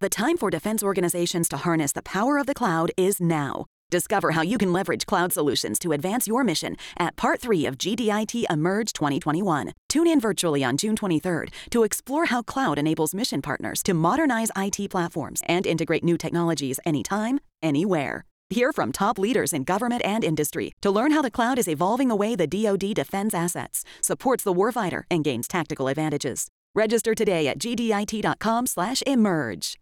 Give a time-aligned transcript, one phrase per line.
[0.00, 3.66] The time for defense organizations to harness the power of the cloud is now.
[3.90, 7.76] Discover how you can leverage cloud solutions to advance your mission at Part 3 of
[7.76, 9.72] GDIT Emerge 2021.
[9.88, 14.52] Tune in virtually on June 23rd to explore how cloud enables mission partners to modernize
[14.56, 18.24] IT platforms and integrate new technologies anytime, anywhere.
[18.50, 22.06] Hear from top leaders in government and industry to learn how the cloud is evolving
[22.06, 26.46] the way the DoD defends assets, supports the warfighter, and gains tactical advantages.
[26.72, 29.78] Register today at gdit.com/emerge.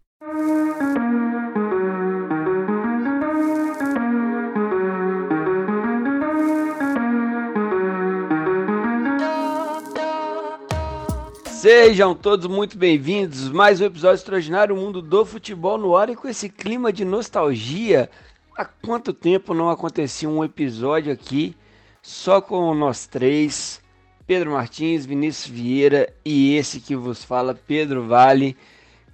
[11.45, 13.47] Sejam todos muito bem-vindos.
[13.49, 18.09] Mais um episódio extraordinário Mundo do Futebol no ar e com esse clima de nostalgia.
[18.57, 21.55] Há quanto tempo não acontecia um episódio aqui
[22.01, 23.79] só com nós três,
[24.25, 28.57] Pedro Martins, Vinícius Vieira e esse que vos fala, Pedro Vale.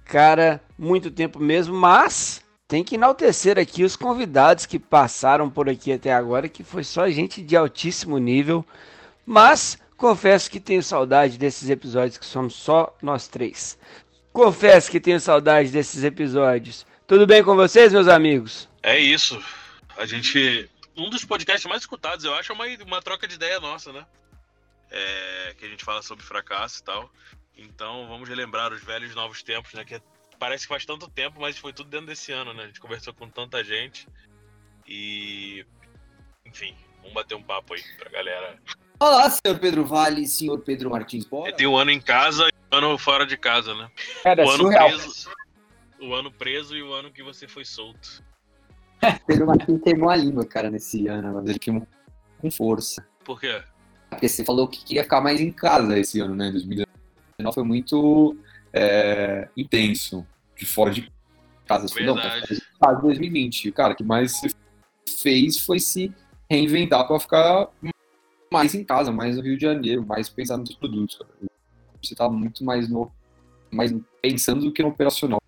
[0.06, 5.92] Cara, muito tempo mesmo, mas tem que enaltecer aqui os convidados que passaram por aqui
[5.92, 8.64] até agora, que foi só gente de altíssimo nível.
[9.24, 13.78] Mas confesso que tenho saudade desses episódios que somos só nós três.
[14.32, 16.86] Confesso que tenho saudade desses episódios.
[17.06, 18.68] Tudo bem com vocês, meus amigos?
[18.82, 19.42] É isso.
[19.96, 20.68] A gente.
[20.96, 24.06] Um dos podcasts mais escutados, eu acho, é uma, uma troca de ideia nossa, né?
[24.90, 27.10] É, que a gente fala sobre fracasso e tal.
[27.56, 29.84] Então vamos relembrar os velhos novos tempos, né?
[29.84, 30.00] Que
[30.38, 32.64] parece que faz tanto tempo, mas foi tudo dentro desse ano, né?
[32.64, 34.06] A gente conversou com tanta gente.
[34.86, 35.64] E.
[36.46, 38.58] Enfim, vamos bater um papo aí pra galera.
[39.00, 41.52] Olá, senhor Pedro Vale, senhor Pedro Martins Bora.
[41.52, 43.90] Tem um ano em casa e um ano fora de casa, né?
[44.22, 44.88] Cara, o ano surreal.
[44.88, 45.30] preso.
[46.00, 48.22] O ano preso e o ano que você foi solto.
[49.26, 51.34] Pedro Martins queimou a língua, cara, nesse ano.
[51.34, 51.86] mas Ele queimou
[52.38, 53.06] com força.
[53.24, 53.62] Por quê?
[54.10, 56.50] Porque você falou que queria ficar mais em casa esse ano, né?
[56.50, 56.86] 2019
[57.52, 58.36] foi muito
[58.74, 61.10] é, intenso, de fora de
[61.66, 61.86] casa.
[61.88, 62.40] Você falou, Não, Verdade.
[62.40, 63.72] tá fora de casa 2020.
[63.72, 64.40] Cara, o que mais
[65.22, 66.12] fez foi se
[66.50, 67.68] reinventar para ficar
[68.52, 71.16] mais em casa, mais no Rio de Janeiro, mais pensar nos produtos.
[71.16, 71.30] cara.
[72.02, 73.10] Você tá muito mais no
[73.70, 75.40] mais pensando do que no operacional.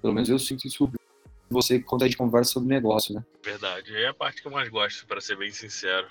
[0.00, 0.90] Pelo menos eu sinto isso
[1.50, 3.24] você quando a gente conversa sobre negócio, né?
[3.44, 3.94] Verdade.
[3.96, 6.06] É a parte que eu mais gosto, para ser bem sincero.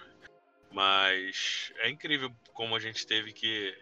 [0.71, 3.73] Mas é incrível como a gente teve que.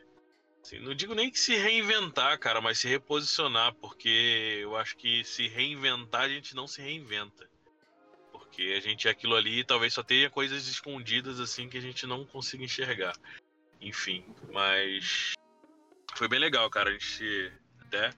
[0.69, 5.23] Assim, não digo nem que se reinventar, cara, mas se reposicionar, porque eu acho que
[5.23, 7.49] se reinventar a gente não se reinventa.
[8.31, 11.81] Porque a gente é aquilo ali e talvez só tenha coisas escondidas assim que a
[11.81, 13.15] gente não consiga enxergar.
[13.81, 15.31] Enfim, mas.
[16.15, 16.89] Foi bem legal, cara.
[16.89, 17.51] A gente
[17.81, 18.11] até.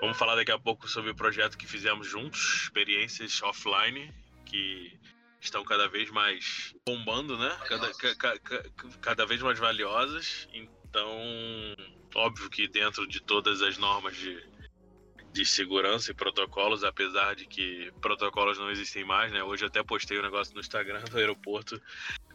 [0.00, 4.12] Vamos falar daqui a pouco sobre o projeto que fizemos juntos, experiências offline,
[4.44, 4.98] que
[5.40, 7.56] estão cada vez mais bombando, né?
[7.68, 8.64] Cada, ca- ca- ca-
[9.00, 10.48] cada vez mais valiosas.
[10.52, 10.75] Então,
[12.14, 14.42] óbvio que dentro de todas as normas de,
[15.32, 19.42] de segurança e protocolos, apesar de que protocolos não existem mais, né?
[19.42, 21.80] Hoje eu até postei um negócio no Instagram do aeroporto,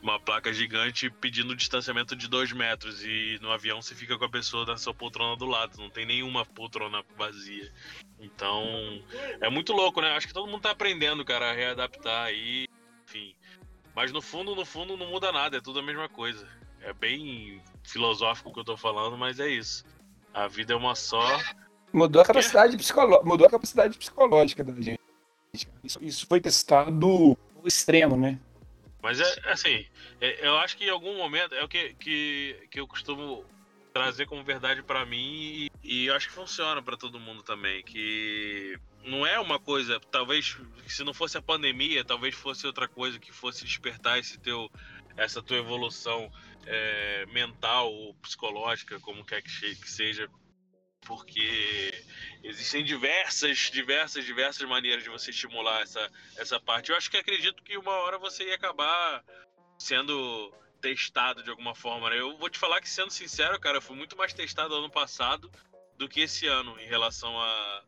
[0.02, 4.30] uma placa gigante pedindo distanciamento de dois metros e no avião você fica com a
[4.30, 7.72] pessoa da sua poltrona do lado, não tem nenhuma poltrona vazia.
[8.20, 8.64] Então,
[9.42, 10.12] é muito louco, né?
[10.12, 12.68] Acho que todo mundo tá aprendendo, cara, a readaptar aí,
[13.04, 13.36] enfim.
[13.96, 16.48] Mas no fundo, no fundo, não muda nada, é tudo a mesma coisa.
[16.82, 19.86] É bem filosófico o que eu tô falando, mas é isso.
[20.34, 21.40] A vida é uma só.
[21.94, 23.22] Mudou a capacidade, psicolo...
[23.24, 25.00] Mudou a capacidade psicológica da gente.
[25.84, 28.40] Isso, isso foi testado no extremo, né?
[29.02, 29.86] Mas é assim,
[30.20, 33.44] é- eu acho que em algum momento é o que, que, que eu costumo
[33.94, 37.84] trazer como verdade pra mim e, e eu acho que funciona pra todo mundo também.
[37.84, 43.20] Que não é uma coisa, talvez se não fosse a pandemia, talvez fosse outra coisa
[43.20, 44.70] que fosse despertar esse teu,
[45.24, 46.32] essa tua evolução
[46.66, 50.30] é, mental ou psicológica, como quer que que seja.
[51.06, 51.92] Porque
[52.44, 56.92] existem diversas, diversas, diversas maneiras de você estimular essa, essa parte.
[56.92, 59.24] Eu acho que acredito que uma hora você ia acabar
[59.80, 62.10] sendo testado de alguma forma.
[62.10, 62.20] Né?
[62.20, 65.52] Eu vou te falar que, sendo sincero, cara, eu fui muito mais testado ano passado
[65.98, 67.84] do que esse ano em relação a,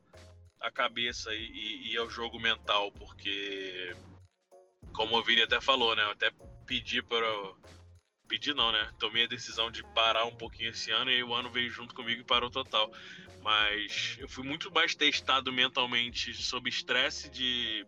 [0.62, 3.96] a cabeça e, e- e ao jogo mental, porque,
[4.94, 6.04] como o Vini até falou, né?
[6.04, 6.32] Eu até
[6.66, 7.28] pedi para.
[8.28, 8.92] Pedi não, né?
[9.00, 12.22] Tomei a decisão de parar um pouquinho esse ano e o ano veio junto comigo
[12.22, 12.92] e parou total.
[13.42, 17.86] Mas eu fui muito mais testado mentalmente sob estresse de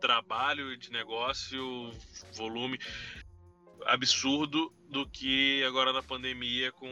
[0.00, 1.92] trabalho, de negócio,
[2.32, 2.78] volume
[3.84, 6.88] absurdo do que agora na pandemia com,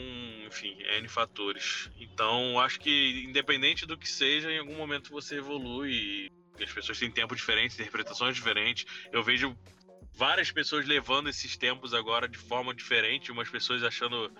[0.47, 1.91] enfim, N fatores.
[1.99, 6.99] Então, acho que independente do que seja, em algum momento você evolui e as pessoas
[6.99, 8.85] têm tempos diferentes, interpretações diferentes.
[9.13, 9.57] Eu vejo
[10.17, 14.33] várias pessoas levando esses tempos agora de forma diferente, umas pessoas achando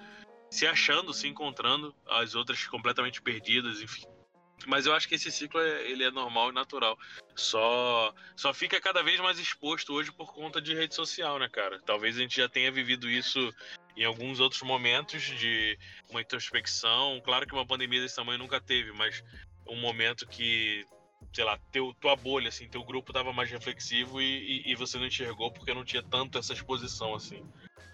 [0.51, 4.07] se achando, se encontrando, as outras completamente perdidas, enfim.
[4.67, 6.97] Mas eu acho que esse ciclo é, ele é normal e natural.
[7.35, 11.81] Só, só fica cada vez mais exposto hoje por conta de rede social, né, cara?
[11.85, 13.53] Talvez a gente já tenha vivido isso
[13.97, 15.79] em alguns outros momentos de
[16.09, 17.21] uma introspecção.
[17.23, 19.23] Claro que uma pandemia desse tamanho nunca teve, mas
[19.69, 20.87] um momento que
[21.37, 24.97] sei lá, teu, tua bolha, assim, teu grupo tava mais reflexivo e, e, e, você
[24.97, 27.43] não enxergou porque não tinha tanto essa exposição, assim.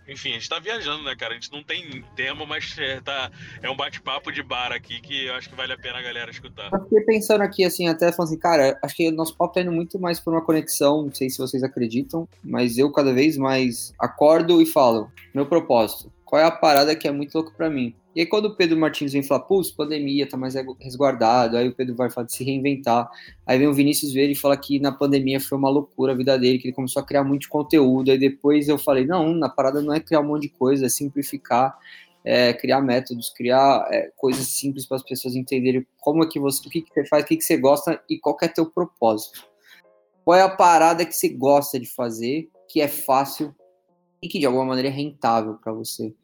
[0.07, 1.33] Enfim, a gente tá viajando, né, cara?
[1.33, 5.27] A gente não tem tema, mas é, tá, é um bate-papo de bar aqui que
[5.27, 6.71] eu acho que vale a pena a galera escutar.
[6.73, 9.61] Eu fiquei pensando aqui, assim, até falando assim, cara, acho que o nosso papo tá
[9.61, 13.37] indo muito mais por uma conexão, não sei se vocês acreditam, mas eu cada vez
[13.37, 17.69] mais acordo e falo, meu propósito, qual é a parada que é muito louco para
[17.69, 17.93] mim?
[18.15, 21.75] E aí, quando o Pedro Martins vem falar, putz, pandemia, tá mais resguardado, aí o
[21.75, 23.11] Pedro vai falar de se reinventar.
[23.47, 26.39] Aí vem o Vinícius ver e fala que na pandemia foi uma loucura a vida
[26.39, 28.11] dele, que ele começou a criar muito conteúdo.
[28.11, 30.89] Aí depois eu falei, não, na parada não é criar um monte de coisa, é
[30.91, 31.75] simplificar,
[32.23, 36.67] é, criar métodos, criar é, coisas simples para as pessoas entenderem como é que você,
[36.67, 39.43] o que, que você faz, o que, que você gosta e qual é teu propósito.
[40.23, 43.55] Qual é a parada que você gosta de fazer, que é fácil
[44.21, 46.15] e que de alguma maneira é rentável para você.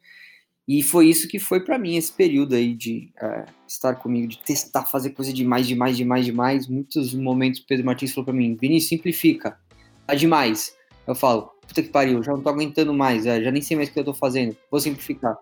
[0.69, 4.37] E foi isso que foi para mim esse período aí de é, estar comigo, de
[4.37, 6.67] testar, fazer coisa demais, demais, demais, demais.
[6.67, 9.57] Muitos momentos Pedro Martins falou para mim, Vinícius, simplifica,
[10.05, 10.77] tá demais.
[11.07, 13.89] Eu falo, puta que pariu, já não tô aguentando mais, é, já nem sei mais
[13.89, 15.35] o que eu tô fazendo, vou simplificar.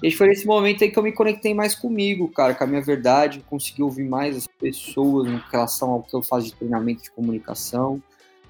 [0.00, 2.80] E foi nesse momento aí que eu me conectei mais comigo, cara, com a minha
[2.80, 7.10] verdade, consegui ouvir mais as pessoas em relação ao que eu faço de treinamento de
[7.10, 8.00] comunicação,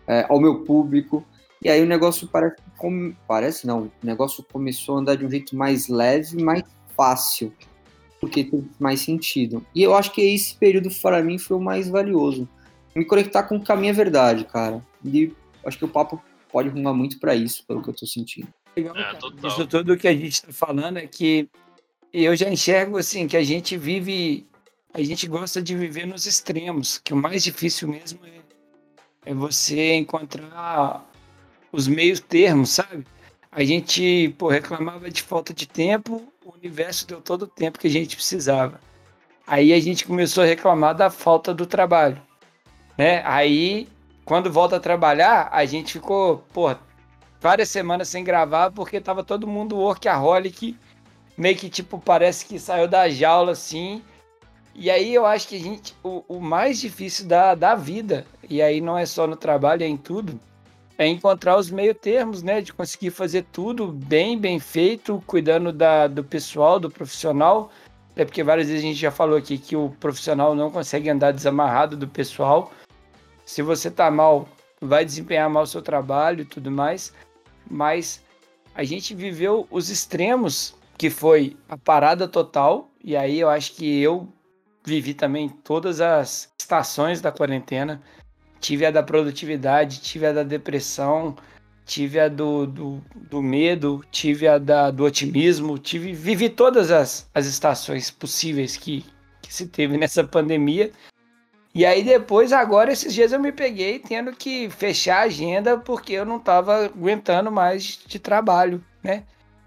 [0.07, 1.25] é, ao meu público.
[1.63, 2.57] E aí o negócio parece,
[3.27, 6.63] parece não, o negócio começou a andar de um jeito mais leve, mais
[6.97, 7.53] fácil,
[8.21, 9.65] porque tem mais sentido.
[9.75, 12.49] E eu acho que esse período para mim foi o mais valioso.
[12.95, 14.85] Me conectar com a minha verdade, cara.
[15.05, 15.33] E
[15.65, 18.49] acho que o papo pode rumar muito para isso, pelo que eu tô sentindo.
[18.77, 21.49] Legal, é, Isso tudo que a gente está falando é que
[22.13, 24.47] eu já enxergo assim que a gente vive,
[24.95, 29.95] a gente gosta de viver nos extremos, que o mais difícil mesmo é, é você
[29.95, 31.08] encontrar
[31.73, 33.07] os meios termos, sabe?
[33.51, 37.87] A gente, pô, reclamava de falta de tempo, o universo deu todo o tempo que
[37.87, 38.81] a gente precisava.
[39.47, 42.21] Aí a gente começou a reclamar da falta do trabalho,
[42.97, 43.23] né?
[43.25, 43.89] Aí,
[44.25, 46.75] quando volta a trabalhar, a gente ficou, pô,
[47.41, 50.77] várias semanas sem gravar porque tava todo mundo workaholic,
[51.37, 54.03] meio que tipo, parece que saiu da jaula assim.
[54.75, 58.61] E aí eu acho que a gente, o, o mais difícil da, da vida, e
[58.61, 60.39] aí não é só no trabalho, é em tudo,
[60.99, 62.61] é encontrar os meio termos, né?
[62.61, 67.71] De conseguir fazer tudo bem, bem feito, cuidando da, do pessoal, do profissional.
[68.17, 71.31] É porque várias vezes a gente já falou aqui que o profissional não consegue andar
[71.31, 72.73] desamarrado do pessoal.
[73.45, 74.49] Se você tá mal,
[74.81, 77.15] vai desempenhar mal o seu trabalho e tudo mais.
[77.71, 78.21] Mas
[78.75, 82.91] a gente viveu os extremos, que foi a parada total.
[83.05, 84.29] E aí eu acho que eu
[84.85, 88.03] vivi também todas as estações da quarentena
[88.61, 91.37] tive a da produtividade, tive a da depressão,
[91.85, 97.29] tive a do, do, do medo, tive a da, do otimismo, tive, vivi todas as,
[97.35, 99.05] as estações possíveis que,
[99.41, 100.93] que se teve nessa pandemia.
[101.75, 106.13] E aí depois, agora, esses dias eu me peguei tendo que fechar a agenda porque
[106.13, 109.25] eu não estava aguentando mais de trabalho, né?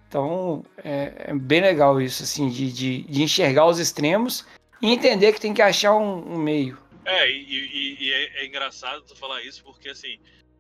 [0.08, 4.46] Então, é, é, bem legal isso, assim, de, de, de, enxergar os extremos
[4.82, 6.78] e entender que tem que achar um, um meio.
[7.06, 10.20] É, e, e, e é, é, engraçado tu falar isso, porque assim,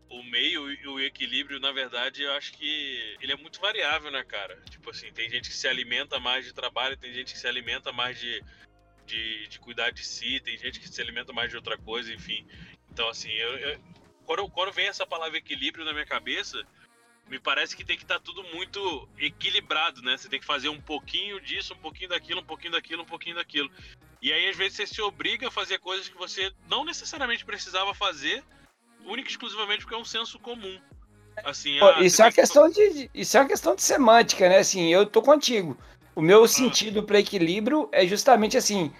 [0.09, 4.23] o meio e o equilíbrio, na verdade, eu acho que ele é muito variável, né,
[4.23, 4.59] cara?
[4.69, 7.91] Tipo assim, tem gente que se alimenta mais de trabalho, tem gente que se alimenta
[7.91, 8.43] mais de,
[9.05, 12.45] de, de cuidar de si, tem gente que se alimenta mais de outra coisa, enfim.
[12.91, 13.79] Então, assim, eu, eu,
[14.25, 16.65] quando, quando vem essa palavra equilíbrio na minha cabeça,
[17.27, 20.17] me parece que tem que estar tá tudo muito equilibrado, né?
[20.17, 23.35] Você tem que fazer um pouquinho disso, um pouquinho daquilo, um pouquinho daquilo, um pouquinho
[23.35, 23.71] daquilo.
[24.21, 27.93] E aí, às vezes, você se obriga a fazer coisas que você não necessariamente precisava
[27.93, 28.43] fazer,
[29.05, 30.79] única e exclusivamente porque é um senso comum.
[31.43, 34.59] Assim, Pô, ah, isso, é uma questão de, isso é uma questão de semântica, né?
[34.59, 35.77] Assim, eu tô contigo.
[36.13, 36.47] O meu ah.
[36.47, 38.93] sentido para equilíbrio é justamente assim,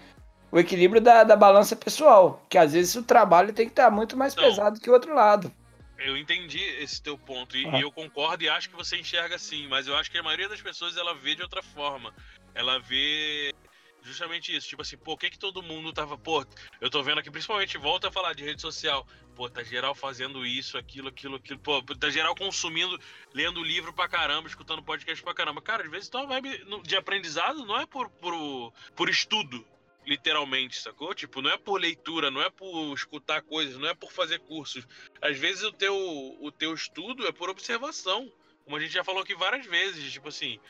[0.50, 3.90] o equilíbrio da, da balança pessoal, que às vezes o trabalho tem que estar tá
[3.90, 5.52] muito mais não, pesado que o outro lado.
[5.98, 7.78] Eu entendi esse teu ponto e, ah.
[7.78, 10.48] e, eu concordo e acho que você enxerga assim, mas eu acho que a maioria
[10.48, 12.12] das pessoas ela vê de outra forma.
[12.54, 13.54] Ela vê
[14.02, 14.68] justamente isso.
[14.68, 16.18] Tipo assim, pô, o que que todo mundo tava.
[16.18, 16.44] Pô,
[16.80, 19.06] eu tô vendo aqui, principalmente, volta a falar de rede social.
[19.34, 21.58] Pô, tá geral fazendo isso, aquilo, aquilo, aquilo.
[21.58, 22.98] Pô, tá geral consumindo,
[23.32, 25.62] lendo livro pra caramba, escutando podcast pra caramba.
[25.62, 29.64] Cara, às vezes tua vibe de aprendizado não é por, por, por estudo,
[30.06, 31.14] literalmente, sacou?
[31.14, 34.86] Tipo, não é por leitura, não é por escutar coisas, não é por fazer cursos.
[35.20, 35.94] Às vezes o teu,
[36.40, 38.30] o teu estudo é por observação.
[38.64, 40.60] Como a gente já falou aqui várias vezes, tipo assim,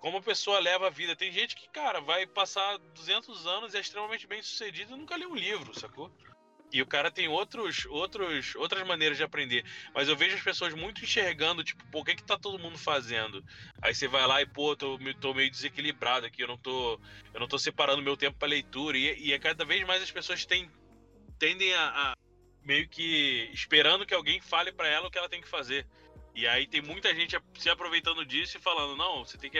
[0.00, 1.16] como a pessoa leva a vida.
[1.16, 5.16] Tem gente que, cara, vai passar 200 anos e é extremamente bem sucedido e nunca
[5.16, 6.10] lê um livro, sacou?
[6.70, 9.64] E o cara tem outros, outros, outras maneiras de aprender.
[9.94, 12.76] Mas eu vejo as pessoas muito enxergando, tipo, pô, o que, que tá todo mundo
[12.76, 13.42] fazendo?
[13.80, 17.00] Aí você vai lá e, pô, tô, tô meio desequilibrado aqui, eu não tô.
[17.32, 18.98] Eu não tô separando meu tempo para leitura.
[18.98, 20.70] E, e é cada vez mais as pessoas têm,
[21.38, 22.16] tendem a, a
[22.62, 25.86] meio que esperando que alguém fale para ela o que ela tem que fazer.
[26.38, 29.58] E aí tem muita gente se aproveitando disso e falando, não, você tem que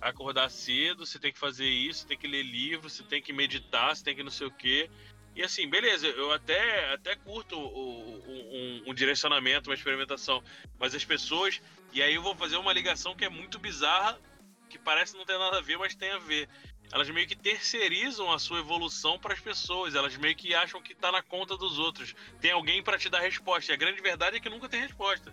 [0.00, 3.30] acordar cedo, você tem que fazer isso, você tem que ler livro, você tem que
[3.30, 4.88] meditar, você tem que não sei o quê.
[5.36, 10.42] E assim, beleza, eu até, até curto o, um, um, direcionamento, uma experimentação,
[10.78, 11.60] mas as pessoas.
[11.92, 14.18] E aí eu vou fazer uma ligação que é muito bizarra,
[14.70, 16.48] que parece não ter nada a ver, mas tem a ver.
[16.90, 20.94] Elas meio que terceirizam a sua evolução para as pessoas, elas meio que acham que
[20.94, 22.14] está na conta dos outros.
[22.40, 23.70] Tem alguém para te dar resposta.
[23.70, 25.30] E a grande verdade é que nunca tem resposta.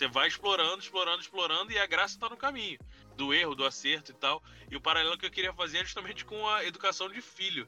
[0.00, 2.78] Você vai explorando, explorando, explorando e a graça está no caminho
[3.18, 4.42] do erro, do acerto e tal.
[4.70, 7.66] E o paralelo que eu queria fazer é justamente com a educação de filho.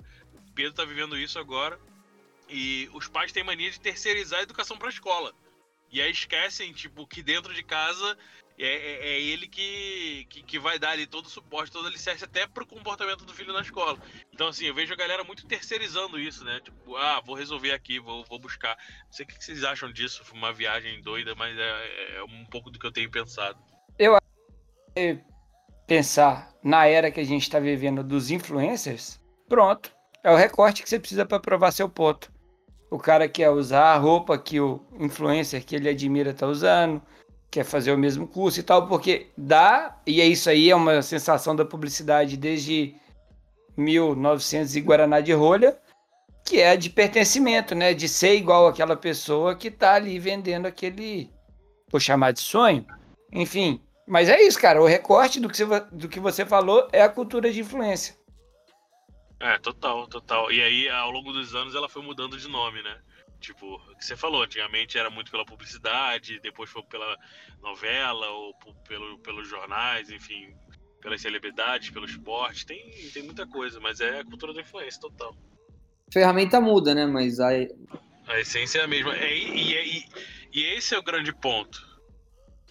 [0.49, 1.79] O Pedro está vivendo isso agora
[2.49, 5.35] e os pais têm mania de terceirizar a educação para a escola.
[5.91, 8.17] E aí esquecem, tipo, que dentro de casa
[8.59, 11.89] é, é, é ele que, que, que, vai dar ali todo o suporte, todo o
[11.89, 13.99] alicerce até pro comportamento do filho na escola.
[14.33, 16.61] Então, assim, eu vejo a galera muito terceirizando isso, né?
[16.63, 18.77] Tipo, ah, vou resolver aqui, vou, vou buscar.
[19.07, 22.71] Não sei o que vocês acham disso, uma viagem doida, mas é, é um pouco
[22.71, 23.59] do que eu tenho pensado.
[23.99, 24.19] Eu
[25.87, 29.93] pensar na era que a gente está vivendo dos influencers, pronto.
[30.23, 32.33] É o recorte que você precisa para provar seu ponto.
[32.91, 37.03] O cara quer usar a roupa que o influencer que ele admira está usando,
[37.53, 41.03] quer fazer o mesmo curso e tal, porque dá, e é isso aí, é uma
[41.03, 42.95] sensação da publicidade desde
[43.77, 45.79] 1900 e Guaraná de rolha,
[46.47, 47.93] que é de pertencimento, né?
[47.93, 51.31] De ser igual aquela pessoa que tá ali vendendo aquele,
[51.91, 52.87] vou chamar de sonho.
[53.31, 54.81] Enfim, mas é isso, cara.
[54.81, 58.17] O recorte do que, você, do que você falou é a cultura de influência.
[59.39, 60.51] É, total, total.
[60.51, 62.97] E aí, ao longo dos anos, ela foi mudando de nome, né?
[63.43, 67.19] Tipo, o que você falou, antigamente era muito pela publicidade, depois foi pela
[67.61, 68.55] novela, ou
[68.87, 70.55] pelo, pelos jornais, enfim,
[71.01, 72.65] pelas celebridades, pelo esporte.
[72.65, 75.37] Tem, tem muita coisa, mas é a cultura da influência total.
[76.13, 77.05] Ferramenta muda, né?
[77.05, 77.49] Mas a.
[78.29, 79.17] A essência é a mesma.
[79.17, 80.05] É, e, e,
[80.53, 81.85] e, esse é o grande ponto.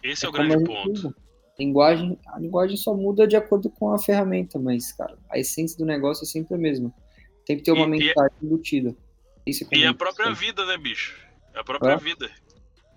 [0.02, 1.10] Esse é, é o grande ponto.
[1.10, 5.78] A linguagem, a linguagem só muda de acordo com a ferramenta, mas, cara, a essência
[5.78, 6.94] do negócio é sempre a mesma.
[7.46, 8.96] Tem que ter uma e, mensagem embutida.
[9.46, 11.20] Isso é e a própria vida, né, bicho?
[11.54, 11.98] A própria é.
[11.98, 12.30] vida.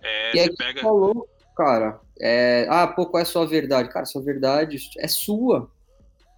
[0.02, 0.80] É, e você pega.
[0.82, 3.88] Falou, cara, é, ah, pô, qual é a sua verdade?
[3.88, 5.70] Cara, sua verdade é sua.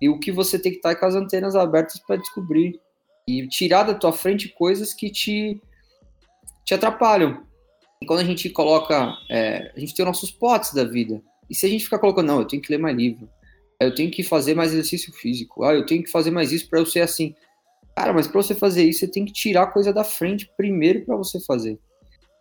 [0.00, 2.80] E o que você tem que estar é com as antenas abertas para descobrir.
[3.28, 5.60] E tirar da tua frente coisas que te,
[6.64, 7.44] te atrapalham.
[8.00, 9.16] E quando a gente coloca.
[9.28, 11.20] É, a gente tem os nossos potes da vida.
[11.50, 13.28] E se a gente ficar colocando, não, eu tenho que ler mais livro,
[13.80, 16.78] eu tenho que fazer mais exercício físico, ah, eu tenho que fazer mais isso para
[16.78, 17.34] eu ser assim.
[17.96, 21.06] Cara, mas para você fazer isso, você tem que tirar a coisa da frente primeiro
[21.06, 21.78] para você fazer.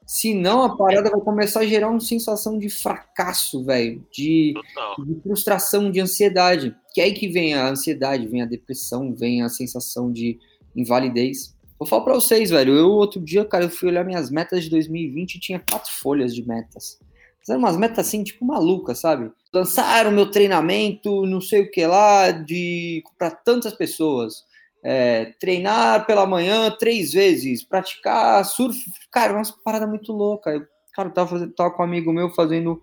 [0.05, 5.89] Senão a parada vai começar a gerar uma sensação de fracasso, velho, de, de, frustração,
[5.89, 6.75] de ansiedade.
[6.93, 10.37] Que é aí que vem a ansiedade, vem a depressão, vem a sensação de
[10.75, 11.55] invalidez.
[11.79, 12.75] Vou falar para vocês, velho.
[12.75, 16.35] Eu outro dia, cara, eu fui olhar minhas metas de 2020 e tinha quatro folhas
[16.35, 16.99] de metas.
[17.39, 19.31] Fizeram umas metas assim, tipo malucas, sabe?
[19.53, 24.43] Lançaram meu treinamento, não sei o que lá, de para tantas pessoas
[24.87, 28.79] é, treinar pela manhã três vezes, praticar surf,
[29.11, 30.51] cara, uma parada muito louca.
[30.51, 30.63] Eu,
[30.93, 32.79] cara, eu tava, fazendo, tava com um amigo meu fazendo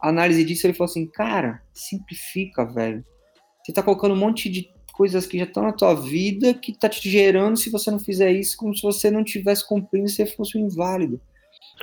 [0.00, 3.04] análise disso, ele falou assim, cara, simplifica, velho.
[3.62, 6.88] Você tá colocando um monte de coisas que já estão na tua vida que tá
[6.88, 10.58] te gerando se você não fizer isso, como se você não tivesse cumprindo você fosse
[10.58, 11.20] um inválido.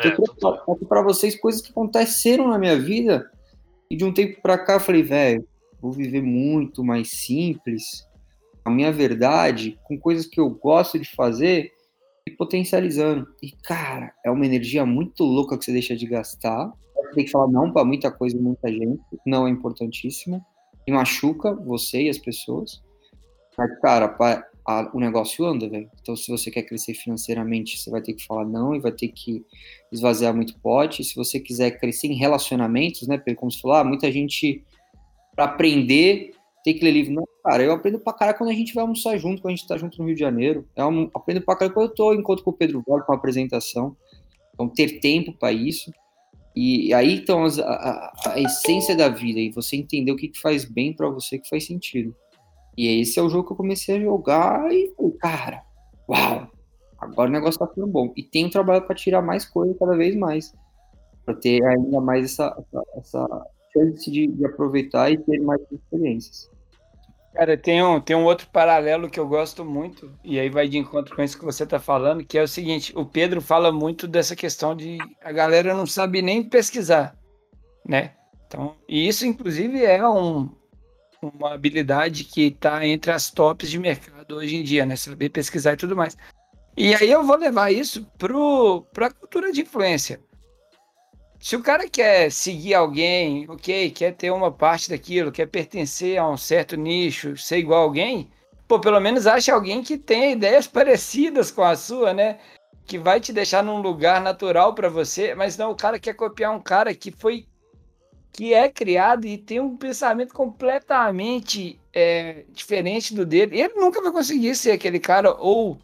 [0.03, 3.31] É, eu quero para vocês coisas que aconteceram na minha vida
[3.89, 5.47] e de um tempo para cá eu falei, velho,
[5.81, 8.05] vou viver muito mais simples,
[8.63, 11.71] a minha verdade com coisas que eu gosto de fazer
[12.27, 13.27] e potencializando.
[13.41, 16.71] E, cara, é uma energia muito louca que você deixa de gastar.
[16.95, 19.01] Você tem que falar não para muita coisa e muita gente.
[19.25, 20.43] Não é importantíssimo.
[20.85, 22.81] E machuca você e as pessoas.
[23.57, 24.15] Mas, cara,
[24.67, 25.89] a, o negócio anda, velho.
[26.01, 29.09] Então, se você quer crescer financeiramente, você vai ter que falar não e vai ter
[29.09, 29.43] que
[29.91, 31.03] esvaziar muito pote.
[31.03, 33.21] Se você quiser crescer em relacionamentos, né?
[33.35, 34.63] Como você falou, ah, muita gente,
[35.35, 37.13] para aprender, tem que ler livro.
[37.13, 39.67] Não, cara, eu aprendo pra caralho quando a gente vai almoçar junto, quando a gente
[39.67, 40.67] tá junto no Rio de Janeiro.
[40.75, 43.95] Eu aprendo pra caralho quando eu tô encontro com o Pedro Vale, com a apresentação.
[44.53, 45.91] Então, ter tempo para isso.
[46.55, 50.39] E aí, então, a, a, a, essência da vida e você entender o que, que
[50.39, 52.13] faz bem para você, que faz sentido.
[52.77, 55.63] E esse é o jogo que eu comecei a jogar e, cara,
[56.09, 56.47] uau,
[56.99, 58.11] agora o negócio tá ficando bom.
[58.15, 60.53] E tenho trabalho para tirar mais coisa cada vez mais.
[61.25, 66.49] para ter ainda mais essa, essa, essa chance de, de, aproveitar e ter mais experiências.
[67.33, 70.77] Cara, tem um, tem um outro paralelo que eu gosto muito, e aí vai de
[70.77, 74.07] encontro com isso que você está falando, que é o seguinte: o Pedro fala muito
[74.07, 77.15] dessa questão de a galera não sabe nem pesquisar,
[77.87, 78.11] né?
[78.47, 80.49] Então, e isso, inclusive, é um,
[81.21, 84.97] uma habilidade que está entre as tops de mercado hoje em dia, né?
[84.97, 86.17] Saber pesquisar e tudo mais.
[86.75, 88.05] E aí eu vou levar isso
[88.91, 90.19] para a cultura de influência.
[91.41, 96.29] Se o cara quer seguir alguém, ok, quer ter uma parte daquilo, quer pertencer a
[96.29, 98.29] um certo nicho, ser igual a alguém,
[98.67, 102.37] pô, pelo menos ache alguém que tenha ideias parecidas com a sua, né?
[102.85, 106.55] Que vai te deixar num lugar natural para você, mas não o cara quer copiar
[106.55, 107.47] um cara que foi
[108.31, 113.59] que é criado e tem um pensamento completamente é, diferente do dele.
[113.59, 115.79] Ele nunca vai conseguir ser aquele cara ou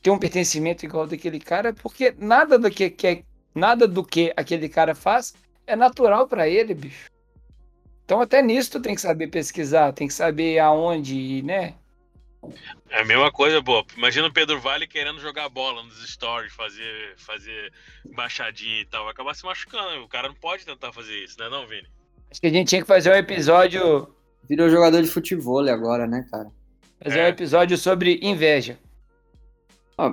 [0.00, 3.22] ter um pertencimento igual daquele cara, porque nada do que, que é
[3.54, 5.34] Nada do que aquele cara faz
[5.66, 7.10] é natural para ele, bicho.
[8.04, 11.74] Então até nisso tu tem que saber pesquisar, tem que saber aonde, né?
[12.88, 13.84] É a mesma coisa, pô.
[13.96, 17.72] Imagina o Pedro Vale querendo jogar bola nos stories, fazer, fazer
[18.14, 19.04] baixadinha e tal.
[19.04, 20.02] Vai acabar se machucando.
[20.02, 21.86] O cara não pode tentar fazer isso, né, não, Vini?
[22.30, 24.12] Acho que a gente tinha que fazer um episódio.
[24.48, 26.50] Virou jogador de futebol agora, né, cara?
[27.02, 27.24] Fazer é.
[27.24, 28.78] um episódio sobre inveja.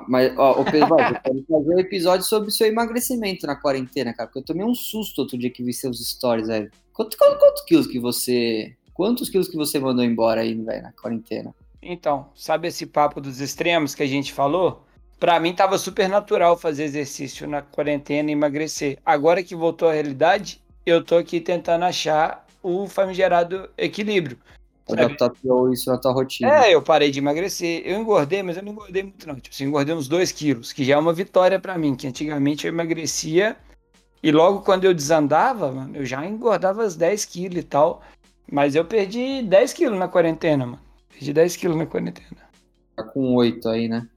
[0.08, 4.14] Mas, ó, o Pedro, eu quero fazer um episódio sobre o seu emagrecimento na quarentena,
[4.14, 6.72] cara, porque eu tomei um susto outro dia que vi seus stories, velho.
[6.94, 8.76] Quanto, quanto, quilos que você.
[8.94, 11.54] Quantos quilos que você mandou embora aí, velho, na quarentena?
[11.82, 14.84] Então, sabe esse papo dos extremos que a gente falou?
[15.20, 19.00] Pra mim tava super natural fazer exercício na quarentena e emagrecer.
[19.06, 24.38] Agora que voltou à realidade, eu tô aqui tentando achar o famigerado equilíbrio.
[24.90, 26.66] Adaptou isso na tua rotina.
[26.66, 27.82] É, eu parei de emagrecer.
[27.86, 29.36] Eu engordei, mas eu não engordei muito, não.
[29.36, 32.66] Tipo assim, engordei uns 2 quilos, que já é uma vitória para mim, que antigamente
[32.66, 33.58] eu emagrecia
[34.24, 38.02] e logo quando eu desandava, mano, eu já engordava os 10 quilos e tal.
[38.50, 40.82] Mas eu perdi 10 quilos na quarentena, mano.
[41.10, 42.48] Perdi 10 quilos na quarentena.
[42.96, 44.08] Tá com 8 aí, né?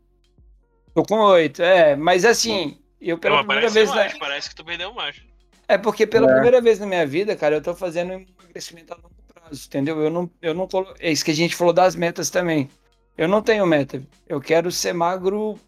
[0.94, 1.96] Tô com 8, é.
[1.96, 3.90] Mas assim, eu pela não, primeira vez.
[3.90, 4.18] Mais, na...
[4.18, 5.20] Parece que tu perdeu mais.
[5.66, 6.32] É porque pela é.
[6.32, 9.19] primeira vez na minha vida, cara, eu tô fazendo um emagrecimento a longo
[9.52, 10.00] entendeu?
[10.00, 10.94] Eu não, eu não colo...
[10.98, 12.68] É isso que a gente falou das metas também.
[13.16, 14.02] Eu não tenho meta.
[14.26, 15.58] Eu quero ser magro.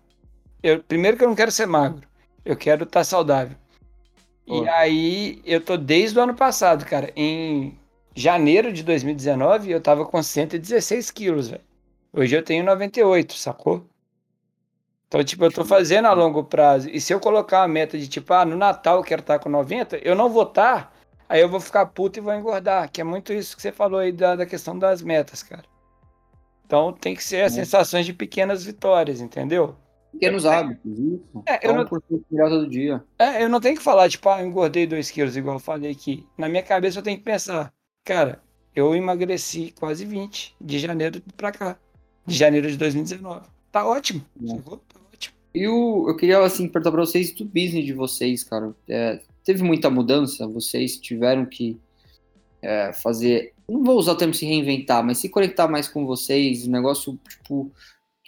[0.63, 2.07] Eu, primeiro que eu não quero ser magro.
[2.45, 3.57] Eu quero estar tá saudável.
[4.47, 7.13] E aí, eu tô desde o ano passado, cara.
[7.15, 7.79] Em
[8.15, 11.63] janeiro de 2019, eu tava com 116 quilos, velho.
[12.13, 13.87] Hoje eu tenho 98, sacou?
[15.09, 16.89] Então, tipo, eu tô fazendo a longo prazo.
[16.91, 19.45] E se eu colocar uma meta de tipo, ah, no Natal eu quero estar tá
[19.45, 20.92] com 90, eu não vou estar tá
[21.33, 24.01] aí eu vou ficar puto e vou engordar, que é muito isso que você falou
[24.01, 25.65] aí da, da questão das metas, cara.
[26.67, 27.65] Então tem que ser as é.
[27.65, 29.75] sensações de pequenas vitórias, entendeu?
[30.13, 31.43] Pequenos hábitos, isso.
[31.47, 31.87] É, eu não...
[31.87, 33.03] todo dia.
[33.19, 35.91] É, eu não tenho que falar, tipo, ah, eu engordei 2 quilos, igual eu falei
[35.91, 36.27] aqui.
[36.37, 37.73] Na minha cabeça eu tenho que pensar,
[38.05, 38.43] cara,
[38.77, 41.79] eu emagreci quase 20 de janeiro pra cá.
[42.27, 43.47] De janeiro de 2019.
[43.71, 44.23] Tá ótimo.
[44.45, 44.55] É.
[44.57, 45.37] Tá ótimo.
[45.55, 48.75] E o, eu queria, assim, perguntar pra vocês do business de vocês, cara.
[48.87, 51.81] É, teve muita mudança, vocês tiveram que
[52.63, 56.67] é, fazer, não vou usar o termo se reinventar, mas se conectar mais com vocês,
[56.67, 57.73] o negócio, tipo,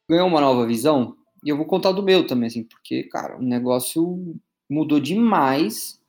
[0.08, 3.42] ganhou uma nova visão, e eu vou contar do meu também, assim, porque, cara, o
[3.42, 4.36] negócio
[4.68, 6.00] mudou demais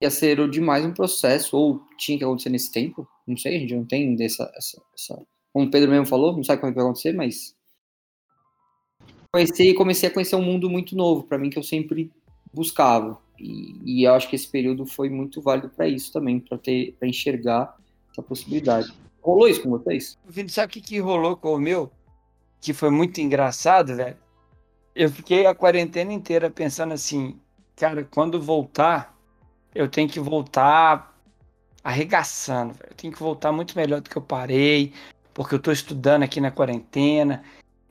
[0.00, 3.74] e acelerou demais um processo, ou tinha que acontecer nesse tempo, não sei, a gente
[3.74, 5.22] não tem dessa, essa, essa...
[5.52, 7.54] como o Pedro mesmo falou, não sabe como é que vai acontecer, mas
[9.32, 12.10] comecei, comecei a conhecer um mundo muito novo para mim que eu sempre
[12.52, 13.23] buscava.
[13.44, 16.96] E, e eu acho que esse período foi muito válido para isso também, para ter
[16.98, 17.76] para enxergar
[18.10, 18.90] essa possibilidade.
[19.20, 20.18] Rolou isso com vocês?
[20.26, 21.90] Vini, sabe o que, que rolou com o meu?
[22.60, 24.16] Que foi muito engraçado, velho.
[24.94, 27.38] Eu fiquei a quarentena inteira pensando assim,
[27.76, 29.14] cara, quando voltar,
[29.74, 31.14] eu tenho que voltar
[31.82, 32.90] arregaçando, velho.
[32.90, 34.92] Eu tenho que voltar muito melhor do que eu parei,
[35.34, 37.42] porque eu tô estudando aqui na quarentena.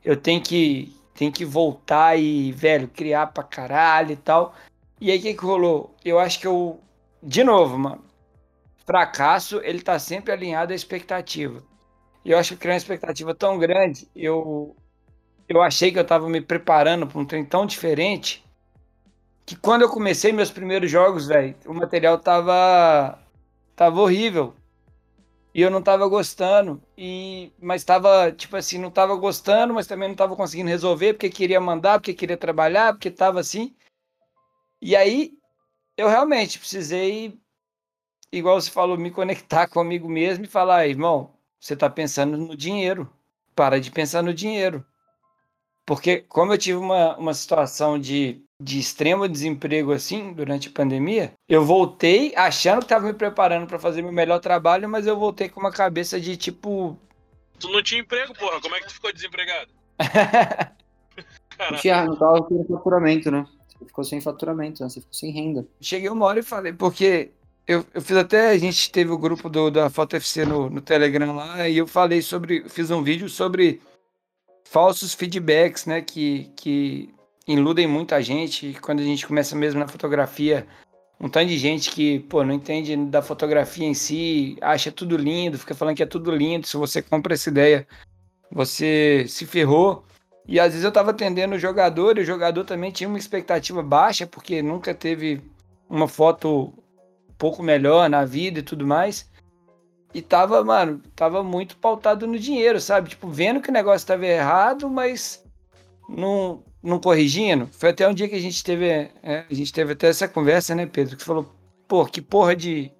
[0.04, 4.56] Eu tenho que, tenho que voltar e, velho, criar pra caralho e tal.
[5.04, 5.94] E aí, o que, que rolou?
[6.06, 6.80] Eu acho que eu.
[7.22, 8.06] De novo, mano.
[8.86, 11.62] Fracasso, ele tá sempre alinhado à expectativa.
[12.24, 14.74] E eu acho que eu criei uma expectativa tão grande, eu.
[15.46, 18.46] Eu achei que eu tava me preparando para um trem tão diferente
[19.46, 23.20] que quando eu comecei meus primeiros jogos, velho, o material tava.
[23.76, 24.54] tava horrível.
[25.54, 26.82] E eu não tava gostando.
[26.98, 31.30] E mas tava, tipo assim, não tava gostando, mas também não tava conseguindo resolver porque
[31.30, 33.76] queria mandar, porque queria trabalhar, porque tava assim.
[34.84, 35.32] E aí,
[35.96, 37.40] eu realmente precisei,
[38.30, 43.10] igual você falou, me conectar comigo mesmo e falar, irmão, você está pensando no dinheiro.
[43.56, 44.86] Para de pensar no dinheiro.
[45.86, 51.34] Porque como eu tive uma, uma situação de, de extremo desemprego assim durante a pandemia,
[51.48, 55.48] eu voltei achando que estava me preparando para fazer meu melhor trabalho, mas eu voltei
[55.48, 57.00] com uma cabeça de tipo,
[57.60, 58.60] Tu não tinha emprego, porra.
[58.60, 59.72] Como é que tu ficou desempregado?
[61.72, 63.46] Não, tinha, não tava tendo faturamento, né?
[63.84, 64.90] Você ficou sem faturamento, né?
[64.90, 65.68] Você ficou sem renda.
[65.82, 67.32] Cheguei uma hora e falei, porque
[67.68, 70.82] eu, eu fiz até, a gente teve o grupo do, da Foto FC no, no
[70.82, 73.82] Telegram lá, e eu falei sobre, fiz um vídeo sobre
[74.66, 77.14] falsos feedbacks, né, que, que
[77.48, 80.68] iludem muita gente, quando a gente começa mesmo na fotografia,
[81.20, 85.60] um tanto de gente que, pô, não entende da fotografia em si, acha tudo lindo,
[85.60, 87.88] fica falando que é tudo lindo, se você compra essa ideia,
[88.52, 90.04] você se ferrou,
[90.48, 93.82] e às vezes eu tava atendendo o jogador, e o jogador também tinha uma expectativa
[93.82, 95.42] baixa, porque nunca teve
[95.90, 96.74] uma foto
[97.30, 99.32] um pouco melhor na vida e tudo mais.
[100.14, 103.10] E tava, mano, tava muito pautado no dinheiro, sabe?
[103.10, 105.44] Tipo, vendo que o negócio tava errado, mas
[106.08, 107.68] não, não corrigindo.
[107.72, 110.76] Foi até um dia que a gente teve, é, a gente teve até essa conversa,
[110.76, 111.18] né, Pedro?
[111.18, 111.52] Que falou,
[111.88, 112.92] pô, que porra de,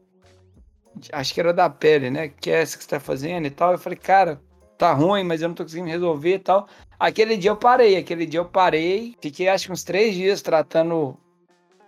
[0.96, 2.30] de, Acho que era da pele, né?
[2.30, 3.74] Que é essa que você tá fazendo e tal.
[3.74, 4.42] Eu falei, cara,
[4.78, 6.68] tá ruim, mas eu não tô conseguindo resolver e tal.
[7.00, 11.18] Aquele dia eu parei, aquele dia eu parei, fiquei acho que uns três dias tratando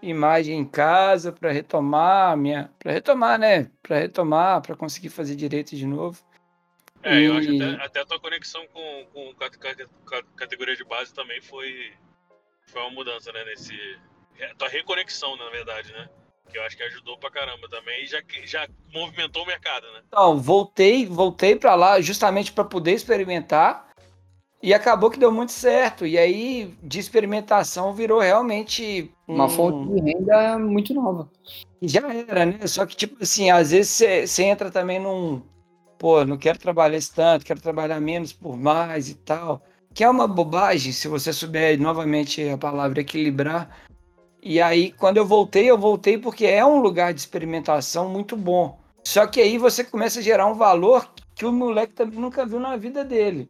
[0.02, 3.71] imagem em casa para retomar minha, para retomar, né?
[3.82, 6.21] Para retomar, para conseguir fazer direito de novo.
[7.04, 7.26] É, e...
[7.26, 9.34] eu acho até, até a tua conexão com, com
[10.36, 11.93] categoria de base também foi
[12.67, 13.43] foi uma mudança, né?
[13.45, 13.78] Nesse
[14.58, 16.10] tua reconexão, na verdade, né?
[16.51, 20.01] Que eu acho que ajudou pra caramba também e já, já movimentou o mercado, né?
[20.08, 23.86] Então, voltei, voltei para lá justamente para poder experimentar
[24.65, 26.08] e acabou que deu muito certo.
[26.08, 29.12] E aí, de experimentação, virou realmente.
[29.27, 29.36] Um...
[29.36, 31.29] Uma fonte de renda muito nova.
[31.84, 32.65] Já era, né?
[32.65, 35.41] Só que, tipo assim, às vezes você entra também num.
[35.99, 39.62] Pô, não quero trabalhar esse tanto, quero trabalhar menos por mais e tal.
[39.93, 43.69] Que é uma bobagem se você souber novamente a palavra equilibrar.
[44.47, 48.79] E aí, quando eu voltei, eu voltei porque é um lugar de experimentação muito bom.
[49.03, 52.60] Só que aí você começa a gerar um valor que o moleque também nunca viu
[52.60, 53.49] na vida dele.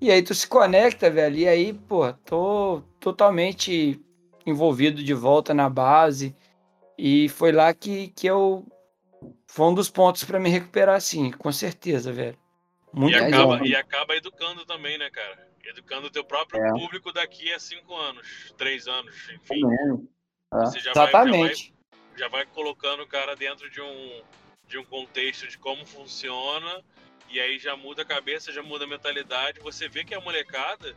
[0.00, 4.00] E aí tu se conecta, velho, e aí, pô, tô totalmente
[4.46, 6.36] envolvido de volta na base.
[6.96, 8.64] E foi lá que, que eu.
[9.48, 12.38] Foi um dos pontos para me recuperar, sim, com certeza, velho.
[12.92, 15.51] Muito e acaba, e acaba educando também, né, cara?
[15.64, 16.70] Educando o teu próprio é.
[16.70, 19.62] público daqui a cinco anos, três anos, enfim.
[19.64, 20.56] É.
[20.58, 21.38] Você já Exatamente.
[21.40, 24.22] Vai, já, vai, já vai colocando o cara dentro de um,
[24.66, 26.82] de um contexto de como funciona
[27.32, 29.60] e aí já muda a cabeça, já muda a mentalidade.
[29.60, 30.94] Você vê que a molecada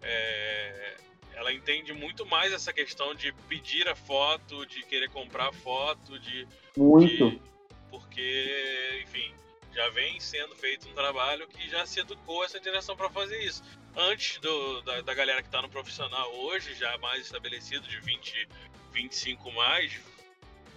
[0.00, 0.94] é,
[1.34, 6.18] ela entende muito mais essa questão de pedir a foto, de querer comprar a foto,
[6.18, 6.46] de.
[6.76, 7.30] Muito.
[7.30, 7.42] De,
[7.90, 9.34] porque, enfim,
[9.74, 13.62] já vem sendo feito um trabalho que já se educou essa direção para fazer isso.
[13.96, 18.48] Antes do, da, da galera que está no profissional hoje, já mais estabelecido, de 20,
[18.92, 20.00] 25 mais,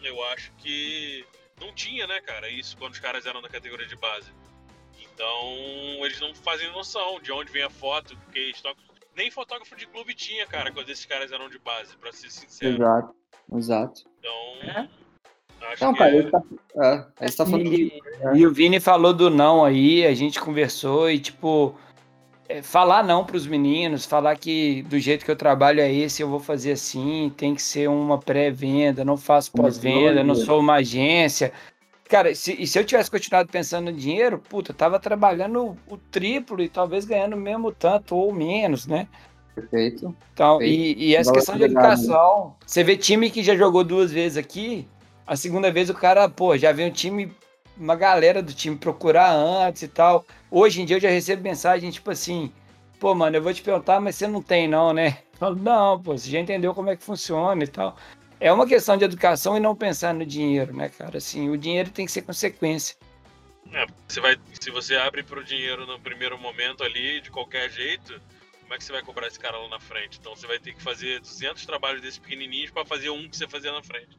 [0.01, 1.25] eu acho que
[1.60, 4.30] não tinha, né, cara, isso quando os caras eram da categoria de base.
[4.99, 8.82] Então, eles não fazem noção de onde vem a foto, porque estoque...
[9.15, 12.75] nem fotógrafo de clube tinha, cara, quando esses caras eram de base, pra ser sincero.
[12.75, 13.15] Exato,
[13.54, 14.01] exato.
[14.19, 14.89] Então, é.
[15.71, 16.30] Acho não, cara, é...
[16.30, 16.43] tá,
[16.75, 18.01] é, aí tá falando e, de...
[18.36, 21.78] e o Vini falou do não aí, a gente conversou e, tipo,
[22.47, 26.21] é, falar não para os meninos, falar que do jeito que eu trabalho é esse,
[26.21, 30.75] eu vou fazer assim, tem que ser uma pré-venda, não faço pós-venda, não sou uma
[30.75, 31.51] agência.
[32.08, 35.97] Cara, se, e se eu tivesse continuado pensando no dinheiro, puta, eu tava trabalhando o,
[35.97, 39.08] triplo e talvez ganhando mesmo tanto ou menos, né?
[39.55, 40.15] Perfeito.
[40.34, 40.99] Então, Perfeito.
[40.99, 42.55] E, e essa questão de educação.
[42.65, 44.88] Você vê time que já jogou duas vezes aqui,
[45.25, 47.34] a segunda vez o cara, pô, já vem um time,
[47.78, 50.26] uma galera do time procurar antes e tal.
[50.50, 52.52] Hoje em dia eu já recebo mensagem tipo assim,
[53.00, 55.20] pô, mano, eu vou te perguntar, mas você não tem não, né?
[55.36, 57.98] Eu falo, não, pô, você já entendeu como é que funciona e tal
[58.40, 61.18] é uma questão de educação e não pensar no dinheiro, né, cara?
[61.18, 62.96] Assim, o dinheiro tem que ser consequência.
[63.72, 67.70] É, você vai, se você abre para o dinheiro no primeiro momento ali, de qualquer
[67.72, 68.22] jeito,
[68.62, 70.20] como é que você vai cobrar esse cara lá na frente?
[70.20, 73.48] Então você vai ter que fazer 200 trabalhos desses pequenininhos para fazer um que você
[73.48, 74.18] fazia na frente.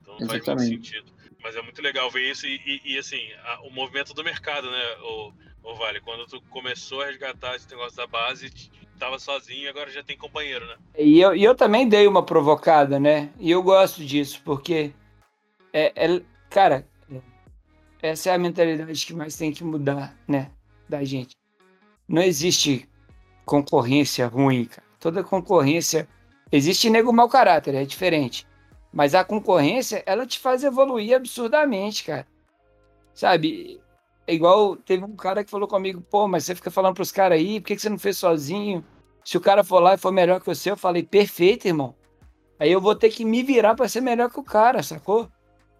[0.00, 0.44] Então não Exatamente.
[0.44, 1.12] faz muito sentido.
[1.42, 4.70] Mas é muito legal ver isso e, e, e assim, a, o movimento do mercado,
[4.70, 6.00] né, o, o Vale?
[6.00, 8.50] Quando tu começou a resgatar esse negócio da base,
[8.98, 10.76] tava sozinho agora já tem companheiro, né?
[10.98, 13.30] E eu, e eu também dei uma provocada, né?
[13.38, 14.92] E eu gosto disso, porque
[15.72, 16.86] é, é, cara,
[18.02, 20.50] essa é a mentalidade que mais tem que mudar, né?
[20.88, 21.36] Da gente.
[22.08, 22.88] Não existe
[23.44, 24.82] concorrência ruim, cara.
[24.98, 26.08] Toda concorrência.
[26.52, 28.46] Existe nego mau caráter, é diferente.
[28.92, 32.26] Mas a concorrência, ela te faz evoluir absurdamente, cara.
[33.14, 33.80] Sabe?
[34.26, 37.38] É igual teve um cara que falou comigo, pô, mas você fica falando pros caras
[37.38, 38.84] aí, por que, que você não fez sozinho?
[39.24, 41.94] Se o cara for lá e for melhor que você, eu falei, perfeito, irmão.
[42.58, 45.30] Aí eu vou ter que me virar para ser melhor que o cara, sacou?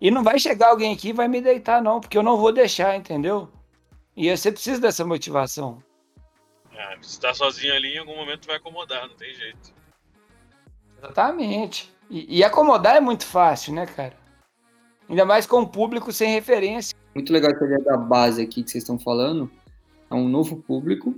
[0.00, 2.52] E não vai chegar alguém aqui e vai me deitar, não, porque eu não vou
[2.52, 3.50] deixar, entendeu?
[4.16, 5.82] E você precisa dessa motivação.
[6.72, 9.74] É, se tá sozinho ali, em algum momento vai acomodar, não tem jeito.
[10.98, 11.92] Exatamente.
[12.10, 14.14] E, e acomodar é muito fácil, né, cara?
[15.08, 16.96] Ainda mais com o público sem referência.
[17.14, 19.50] Muito legal essa ideia da base aqui que vocês estão falando.
[20.10, 21.14] É um novo público,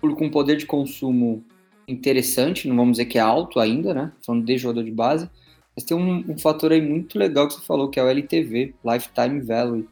[0.00, 1.42] público com poder de consumo
[1.88, 4.12] interessante, não vamos dizer que é alto ainda, né?
[4.24, 5.30] Falando de jogador de base.
[5.74, 8.74] Mas tem um, um fator aí muito legal que você falou, que é o LTV,
[8.84, 9.88] Lifetime Value.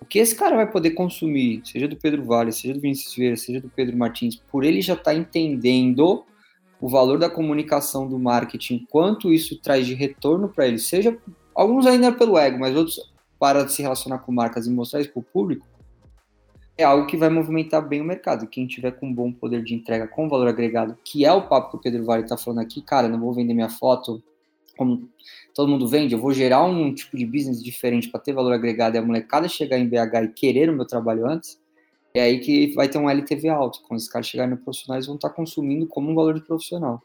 [0.00, 3.36] O que esse cara vai poder consumir, seja do Pedro Vale, seja do Vinícius Vieira,
[3.36, 6.24] seja do Pedro Martins, por ele já estar tá entendendo
[6.80, 11.16] o valor da comunicação do marketing, quanto isso traz de retorno para ele, seja
[11.54, 15.20] alguns ainda pelo ego, mas outros para se relacionar com marcas e mostrar isso para
[15.20, 15.66] o público,
[16.78, 18.46] é algo que vai movimentar bem o mercado.
[18.46, 21.70] Quem tiver com um bom poder de entrega com valor agregado, que é o papo
[21.70, 24.22] que o Pedro Vale está falando aqui, cara, não vou vender minha foto
[24.76, 25.08] como
[25.54, 28.96] todo mundo vende, eu vou gerar um tipo de business diferente para ter valor agregado
[28.96, 31.58] e a molecada chegar em BH e querer o meu trabalho antes,
[32.18, 33.82] é aí que vai ter um LTV alto.
[33.82, 37.02] Quando esses caras chegarem no profissionais, vão estar tá consumindo como um valor de profissional.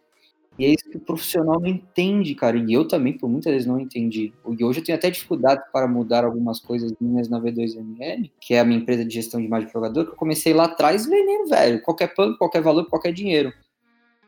[0.59, 2.57] E é isso que o profissional não entende, cara.
[2.57, 4.33] E eu também, por muitas vezes, não entendi.
[4.45, 8.59] E hoje eu tenho até dificuldade para mudar algumas coisas minhas na V2ML, que é
[8.59, 11.49] a minha empresa de gestão de imagem de jogador, que eu comecei lá atrás vendendo,
[11.49, 11.81] velho.
[11.81, 13.53] Qualquer plano, qualquer valor, qualquer dinheiro.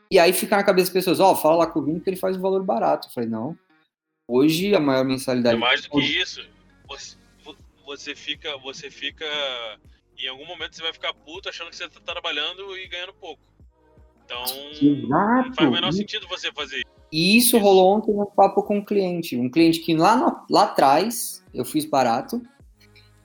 [0.09, 2.09] E aí fica na cabeça das pessoas, ó, oh, fala lá com o Vini que
[2.09, 3.07] ele faz um valor barato.
[3.07, 3.57] Eu falei, não.
[4.27, 5.55] Hoje a maior mensalidade.
[5.55, 6.47] É mais do que isso.
[6.87, 7.15] Você,
[7.85, 8.57] você fica.
[8.59, 9.25] Você fica.
[10.17, 13.41] Em algum momento você vai ficar puto achando que você tá trabalhando e ganhando pouco.
[14.26, 14.43] Então,
[14.82, 15.47] Exato.
[15.47, 16.93] não faz o menor sentido você fazer isso.
[17.12, 17.58] E isso, isso.
[17.60, 19.38] rolou ontem no papo com um cliente.
[19.38, 22.41] Um cliente que lá, no, lá atrás eu fiz barato.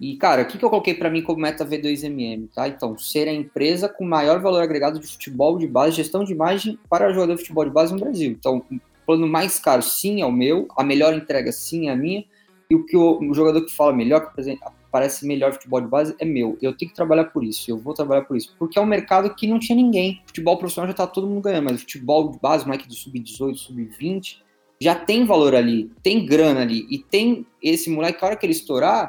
[0.01, 2.69] E, cara, o que, que eu coloquei para mim como meta V2MM, tá?
[2.69, 6.79] Então, ser a empresa com maior valor agregado de futebol de base, gestão de imagem
[6.89, 8.31] para jogador de futebol de base no Brasil.
[8.31, 10.69] Então, o plano mais caro, sim, é o meu.
[10.77, 12.25] A melhor entrega, sim, é a minha.
[12.71, 14.37] E o que o, o jogador que fala melhor, que
[14.91, 16.57] parece melhor futebol de base é meu.
[16.63, 18.55] Eu tenho que trabalhar por isso, eu vou trabalhar por isso.
[18.59, 20.23] Porque é um mercado que não tinha ninguém.
[20.27, 24.39] Futebol profissional já tá todo mundo ganhando, mas futebol de base, moleque do sub-18, sub-20,
[24.81, 26.87] já tem valor ali, tem grana ali.
[26.91, 29.09] E tem esse moleque, a hora que ele estourar,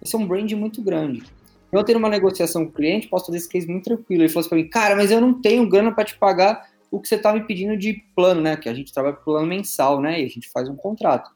[0.00, 1.22] vai ser um brand muito grande.
[1.70, 4.22] Eu tendo uma negociação com o cliente, posso fazer esse case muito tranquilo.
[4.22, 6.98] Ele falou assim pra mim, cara, mas eu não tenho grana para te pagar o
[6.98, 8.56] que você tá me pedindo de plano, né?
[8.56, 10.22] Que a gente trabalha por plano mensal, né?
[10.22, 11.30] E a gente faz um contrato.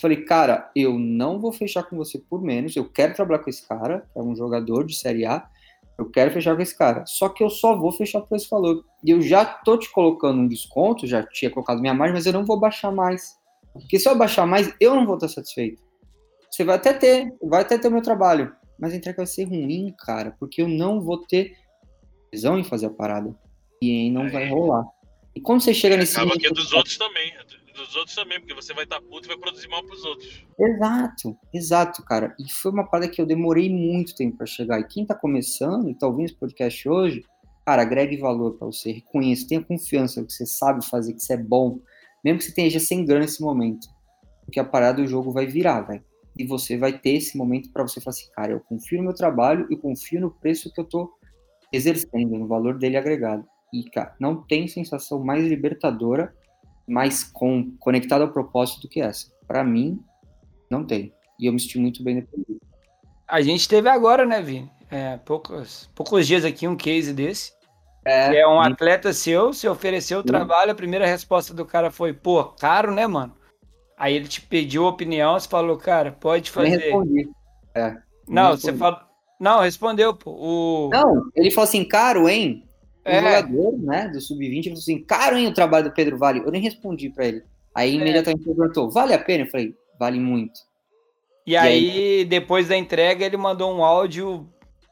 [0.00, 2.74] Falei, cara, eu não vou fechar com você por menos.
[2.74, 5.46] Eu quero trabalhar com esse cara, que é um jogador de Série A.
[5.98, 7.04] Eu quero fechar com esse cara.
[7.06, 8.82] Só que eu só vou fechar por esse valor.
[9.04, 12.32] E eu já tô te colocando um desconto, já tinha colocado minha margem, mas eu
[12.32, 13.38] não vou baixar mais.
[13.74, 15.82] Porque se eu baixar mais, eu não vou estar satisfeito.
[16.50, 18.56] Você vai até ter, vai até ter o meu trabalho.
[18.78, 21.54] Mas a entrega vai ser ruim, cara, porque eu não vou ter
[22.32, 23.36] visão em fazer a parada.
[23.82, 24.30] E aí não é.
[24.30, 24.86] vai rolar.
[25.36, 26.16] E quando você chega nesse.
[26.16, 27.32] Acaba que é dos outros também
[27.86, 30.44] dos outros também, porque você vai estar tá puto e vai produzir mal pros outros.
[30.58, 32.34] Exato, exato, cara.
[32.38, 34.80] E foi uma parada que eu demorei muito tempo para chegar.
[34.80, 37.24] E quem tá começando e tá ouvindo esse podcast hoje,
[37.64, 41.36] cara, agregue valor para você, reconheça, tenha confiança que você sabe fazer, que você é
[41.36, 41.80] bom,
[42.24, 43.88] mesmo que você já sem grana nesse momento.
[44.44, 46.04] Porque a parada do jogo vai virar, velho.
[46.36, 49.14] E você vai ter esse momento para você falar assim, cara, eu confio no meu
[49.14, 51.12] trabalho e confio no preço que eu tô
[51.72, 53.44] exercendo, no valor dele agregado.
[53.72, 56.34] E, cara, não tem sensação mais libertadora
[56.90, 59.30] mais com, conectada ao propósito do que essa.
[59.46, 60.02] Para mim,
[60.68, 61.14] não tem.
[61.38, 62.44] E eu me senti muito bem depois.
[63.26, 64.70] A gente teve agora, né, Vini?
[64.90, 67.52] É, poucos, poucos dias aqui um case desse.
[68.04, 72.12] É, é um atleta seu, se ofereceu o trabalho, a primeira resposta do cara foi,
[72.12, 73.34] pô, caro, né, mano?
[73.96, 76.74] Aí ele te pediu opinião, você falou, cara, pode fazer.
[76.74, 77.28] Eu respondi.
[77.74, 78.62] É, não, respondi.
[78.62, 79.00] você falou.
[79.38, 80.30] Não, respondeu, pô.
[80.32, 80.90] O...
[80.90, 82.66] Não, ele falou assim, caro, hein?
[83.06, 83.20] Um é.
[83.20, 86.40] jogador, né, do sub-20, falou assim, caro, hein, o trabalho do Pedro Vale.
[86.40, 87.42] Eu nem respondi para ele.
[87.74, 88.00] Aí é.
[88.00, 89.44] imediatamente perguntou, vale a pena?
[89.44, 90.60] Eu falei, vale muito.
[91.46, 94.48] E, e aí, aí, depois da entrega, ele mandou um áudio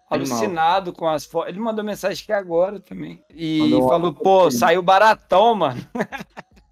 [0.09, 1.51] alucinado com as fotos.
[1.51, 3.23] Ele mandou mensagem que agora também.
[3.35, 5.81] E mandou falou, pô, saiu baratão, mano.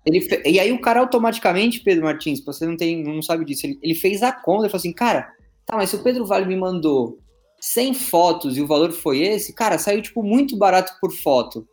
[0.05, 0.41] Ele fe...
[0.47, 3.95] E aí o cara automaticamente, Pedro Martins, você não tem, não sabe disso, ele, ele
[3.95, 5.33] fez a conta, ele falou assim, cara,
[5.67, 7.19] tá, mas se o Pedro Vale me mandou
[7.67, 11.67] 100 fotos e o valor foi esse, cara, saiu, tipo, muito barato por foto.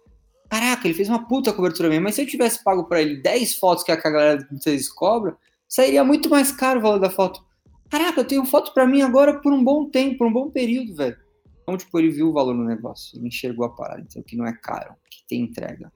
[0.49, 3.55] Caraca, ele fez uma puta cobertura mesmo, mas se eu tivesse pago para ele 10
[3.55, 7.45] fotos que a galera vocês cobra, sairia muito mais caro o valor da foto.
[7.91, 10.95] Caraca, eu tenho foto para mim agora por um bom tempo, por um bom período,
[10.95, 11.17] velho.
[11.61, 14.47] Então, tipo, ele viu o valor no negócio, ele enxergou a parada, então que não
[14.47, 15.93] é caro, que tem entrega.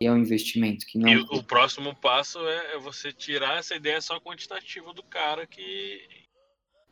[0.00, 1.08] E é um investimento que não.
[1.08, 6.19] E o próximo passo é, é você tirar essa ideia só quantitativa do cara que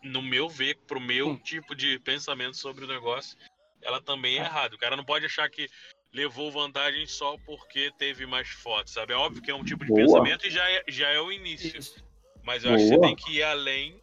[0.03, 3.37] no meu ver, pro meu tipo de pensamento sobre o negócio,
[3.83, 4.75] ela também é errada.
[4.75, 5.69] O cara não pode achar que
[6.13, 9.13] levou vantagem só porque teve mais fotos, sabe?
[9.13, 10.07] É óbvio que é um tipo de Boa.
[10.07, 11.81] pensamento e já é, já é o início.
[12.43, 12.77] Mas eu Boa.
[12.77, 14.01] acho que você tem que ir além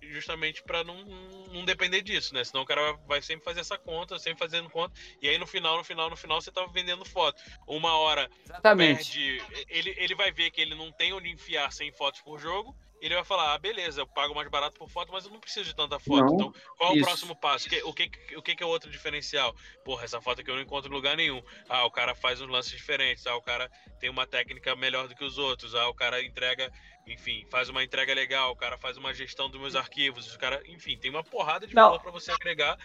[0.00, 1.04] justamente para não,
[1.52, 2.44] não depender disso, né?
[2.44, 5.76] Senão o cara vai sempre fazer essa conta, sempre fazendo conta, e aí no final,
[5.76, 7.42] no final, no final, você tá vendendo foto.
[7.66, 9.38] Uma hora Exatamente.
[9.38, 9.66] perde.
[9.68, 12.74] Ele, ele vai ver que ele não tem onde enfiar 100 fotos por jogo.
[13.00, 15.66] Ele vai falar, ah, beleza, eu pago mais barato por foto, mas eu não preciso
[15.66, 16.24] de tanta foto.
[16.24, 17.04] Não, então, qual é o isso.
[17.04, 17.66] próximo passo?
[17.66, 19.54] O que, o, que, o que que é outro diferencial?
[19.84, 21.42] Porra, essa foto aqui eu não encontro em lugar nenhum.
[21.68, 23.26] Ah, o cara faz uns lances diferentes.
[23.26, 25.74] Ah, o cara tem uma técnica melhor do que os outros.
[25.74, 26.72] Ah, o cara entrega,
[27.12, 28.52] enfim, faz uma entrega legal.
[28.52, 30.34] O cara faz uma gestão dos meus arquivos.
[30.34, 32.78] O cara, enfim, tem uma porrada de valor pra você agregar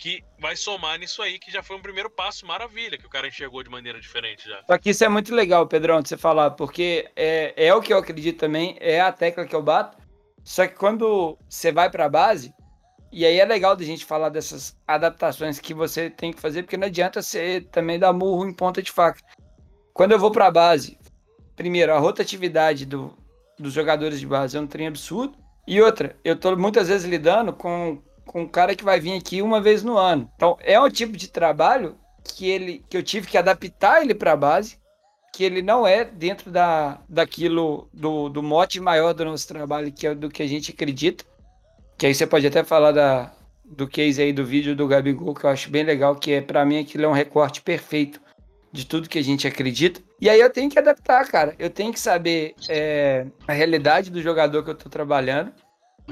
[0.00, 3.28] que vai somar nisso aí, que já foi um primeiro passo maravilha, que o cara
[3.28, 4.62] enxergou de maneira diferente já.
[4.66, 7.92] Só que isso é muito legal, Pedrão, de você falar, porque é, é o que
[7.92, 9.98] eu acredito também, é a tecla que eu bato.
[10.42, 12.54] Só que quando você vai para a base,
[13.12, 16.78] e aí é legal da gente falar dessas adaptações que você tem que fazer, porque
[16.78, 19.20] não adianta você também dar murro em ponta de faca.
[19.92, 20.98] Quando eu vou para a base,
[21.54, 23.14] primeiro, a rotatividade do,
[23.60, 25.36] dos jogadores de base é um trem absurdo.
[25.66, 29.42] E outra, eu tô muitas vezes lidando com, com um cara que vai vir aqui
[29.42, 30.30] uma vez no ano.
[30.34, 34.32] Então, é um tipo de trabalho que, ele, que eu tive que adaptar ele para
[34.32, 34.78] a base,
[35.32, 40.06] que ele não é dentro da, daquilo, do, do mote maior do nosso trabalho, que
[40.06, 41.24] é do que a gente acredita.
[41.96, 43.32] Que aí você pode até falar da,
[43.64, 46.64] do case aí do vídeo do Gabigol, que eu acho bem legal, que é para
[46.64, 48.20] mim aquilo é um recorte perfeito
[48.72, 50.00] de tudo que a gente acredita.
[50.20, 51.54] E aí eu tenho que adaptar, cara.
[51.58, 55.52] Eu tenho que saber é, a realidade do jogador que eu tô trabalhando,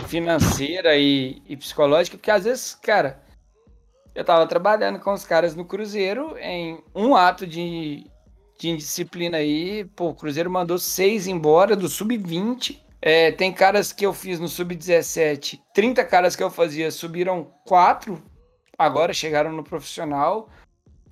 [0.07, 3.23] financeira e, e psicológica, porque às vezes, cara,
[4.15, 8.05] eu tava trabalhando com os caras no Cruzeiro em um ato de,
[8.59, 9.85] de indisciplina aí.
[9.95, 12.81] Pô, o Cruzeiro mandou seis embora do sub-20.
[13.01, 18.21] É, tem caras que eu fiz no sub-17, 30 caras que eu fazia subiram quatro,
[18.77, 20.49] agora chegaram no profissional.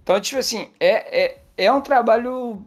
[0.06, 2.64] Então, tipo assim, é, é, é um trabalho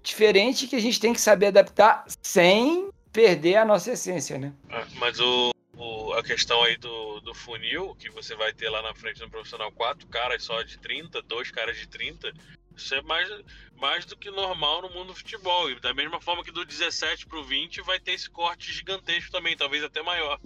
[0.00, 4.52] diferente que a gente tem que saber adaptar sem perder a nossa essência, né?
[4.70, 8.80] Ah, Mas o, o- a questão aí do, do funil, que você vai ter lá
[8.80, 12.32] na frente no profissional, quatro caras só de 30, dois caras de 30,
[12.76, 13.28] isso é mais,
[13.76, 15.68] mais do que normal no mundo do futebol.
[15.68, 19.56] E da mesma forma que do 17 pro 20 vai ter esse corte gigantesco também,
[19.56, 20.38] talvez até maior.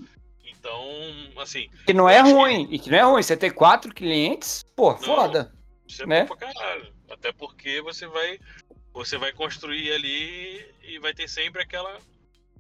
[0.47, 0.83] Então,
[1.37, 3.23] assim, Que não é Acho que- ruim, e que não é ruim.
[3.23, 5.53] Você ter quatro clientes, pô, foda.
[5.93, 6.21] Isso é Né?
[6.23, 6.95] bom pra caralho.
[7.11, 8.41] Até porque você vai,
[8.95, 12.01] você vai construir ali e vai ter sempre aquela,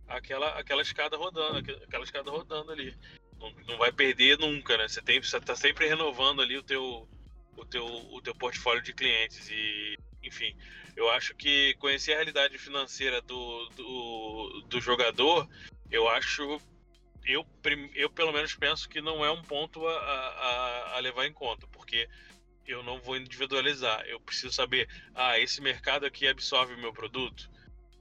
[0.06, 2.94] aquela, aquela escada rodando, aqu- aquela escada rodando ali.
[3.40, 4.86] Não, não vai perder nunca, né?
[4.86, 7.08] Você tem, você tá sempre renovando ali o teu,
[7.56, 10.54] o teu, o teu portfólio de clientes e, enfim,
[10.94, 15.48] eu acho que conhecer a realidade financeira do, do, do jogador,
[15.90, 16.60] eu acho
[17.24, 17.46] eu,
[17.94, 21.66] eu pelo menos penso que não é um ponto a, a, a levar em conta,
[21.68, 22.08] porque
[22.66, 24.04] eu não vou individualizar.
[24.06, 27.50] Eu preciso saber, ah, esse mercado aqui absorve o meu produto.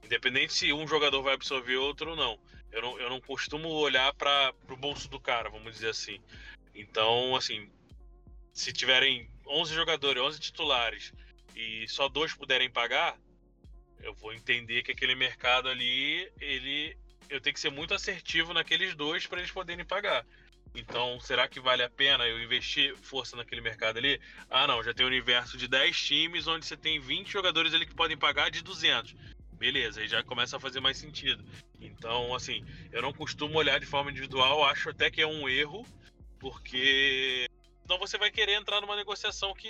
[0.04, 2.38] Independente se um jogador vai absorver outro ou não.
[2.70, 6.18] Eu não, eu não costumo olhar para o bolso do cara, vamos dizer assim.
[6.74, 7.70] Então, assim,
[8.52, 11.12] se tiverem 11 jogadores, 11 titulares
[11.54, 13.16] e só dois puderem pagar,
[14.00, 16.96] eu vou entender que aquele mercado ali, ele
[17.28, 20.26] eu tenho que ser muito assertivo naqueles dois para eles poderem pagar.
[20.74, 24.20] Então, será que vale a pena eu investir força naquele mercado ali?
[24.48, 27.84] Ah, não, já tem um universo de 10 times onde você tem 20 jogadores ali
[27.86, 29.14] que podem pagar de 200.
[29.52, 31.44] Beleza, aí já começa a fazer mais sentido.
[31.80, 35.86] Então, assim, eu não costumo olhar de forma individual, acho até que é um erro,
[36.40, 37.46] porque
[37.82, 39.68] senão você vai querer entrar numa negociação que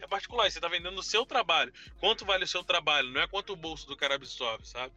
[0.00, 0.48] é particular.
[0.50, 1.72] Você está vendendo o seu trabalho.
[1.98, 3.10] Quanto vale o seu trabalho?
[3.10, 4.92] Não é quanto o bolso do cara absorve, sabe?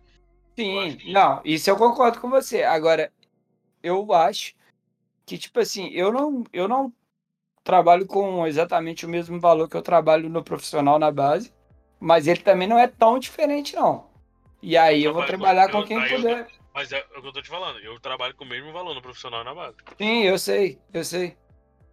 [0.56, 2.62] Sim, que- não, isso eu concordo com você.
[2.63, 3.12] Agora,
[3.82, 4.54] eu acho
[5.25, 6.91] que, tipo assim, eu não, eu não
[7.63, 11.53] trabalho com exatamente o mesmo valor que eu trabalho no profissional na base,
[11.99, 14.07] mas ele também não é tão diferente, não.
[14.62, 16.47] E aí eu vou Trabalho com- trabalhar com eu- quem aí eu- puder.
[16.73, 17.79] Mas é, é o que eu tô te falando.
[17.79, 19.77] Eu trabalho com o mesmo valor no profissional e na base.
[19.97, 21.38] Sim, eu sei, eu sei.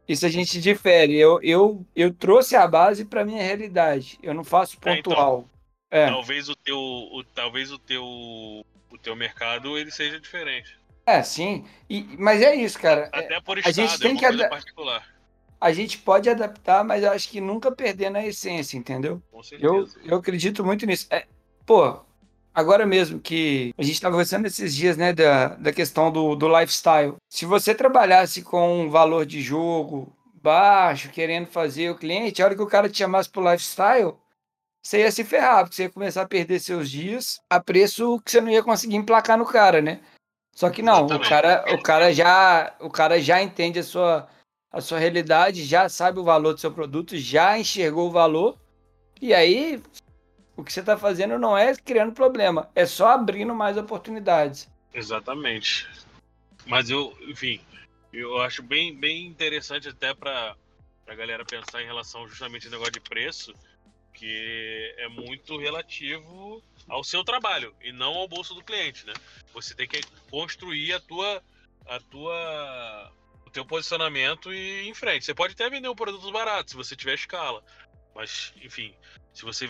[0.08, 1.16] Isso a gente difere.
[1.16, 4.18] Eu, eu, eu trouxe a base para minha realidade.
[4.22, 5.12] Eu não faço É, então.
[5.12, 5.44] pontual.
[5.90, 10.78] É, Talvez o teu, o, talvez o teu, o teu mercado ele seja diferente.
[11.18, 11.64] É, sim.
[11.88, 13.10] E, mas é isso, cara.
[13.12, 15.06] É, Até por a estado, gente tem é uma que coisa ada- particular.
[15.60, 19.22] a gente pode adaptar, mas eu acho que nunca perdendo a essência, entendeu?
[19.30, 19.98] Com Eu, certeza.
[20.04, 21.06] eu acredito muito nisso.
[21.10, 21.26] É,
[21.66, 22.00] pô,
[22.54, 26.48] agora mesmo que a gente estava conversando esses dias, né, da, da questão do, do
[26.48, 27.14] lifestyle.
[27.28, 32.54] Se você trabalhasse com um valor de jogo baixo, querendo fazer o cliente, a hora
[32.54, 34.14] que o cara te chamasse pro lifestyle,
[34.82, 38.30] você ia se ferrar, porque você ia começar a perder seus dias a preço que
[38.30, 40.00] você não ia conseguir emplacar no cara, né?
[40.52, 44.28] Só que não, o cara, o cara já, o cara já entende a sua,
[44.70, 48.58] a sua realidade, já sabe o valor do seu produto, já enxergou o valor,
[49.20, 49.82] e aí
[50.56, 54.68] o que você está fazendo não é criando problema, é só abrindo mais oportunidades.
[54.92, 55.88] Exatamente.
[56.66, 57.60] Mas eu, enfim,
[58.12, 60.54] eu acho bem, bem interessante até para
[61.06, 63.54] a galera pensar em relação justamente ao negócio de preço,
[64.12, 69.12] que é muito relativo ao seu trabalho e não ao bolso do cliente, né?
[69.54, 70.00] Você tem que
[70.30, 71.42] construir a tua,
[71.86, 73.12] a tua,
[73.46, 75.24] o teu posicionamento e ir em frente.
[75.24, 77.62] Você pode até vender um produto barato se você tiver escala,
[78.14, 78.94] mas enfim,
[79.32, 79.68] se você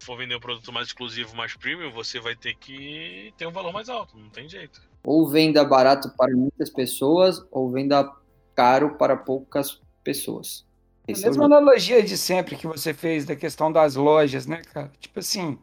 [0.00, 3.72] for vender um produto mais exclusivo, mais premium, você vai ter que ter um valor
[3.72, 4.80] mais alto, não tem jeito.
[5.02, 8.10] Ou venda barato para muitas pessoas, ou venda
[8.54, 10.64] caro para poucas pessoas.
[11.06, 14.62] Esse a mesma é analogia de sempre que você fez da questão das lojas, né,
[14.72, 14.90] cara?
[14.98, 15.58] Tipo assim,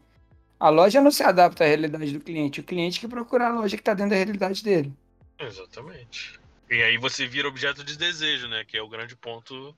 [0.62, 3.76] a loja não se adapta à realidade do cliente, o cliente que procura a loja
[3.76, 4.94] que está dentro da realidade dele.
[5.40, 6.40] Exatamente.
[6.70, 8.64] E aí você vira objeto de desejo, né?
[8.64, 9.76] Que é o grande ponto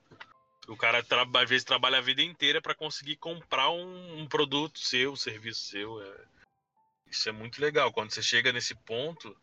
[0.68, 5.12] o cara às vezes trabalha a vida inteira para conseguir comprar um, um, produto seu,
[5.12, 6.02] um serviço seu.
[6.02, 6.24] É...
[7.10, 7.90] Isso é muito legal.
[7.90, 9.34] Quando você chega nesse ponto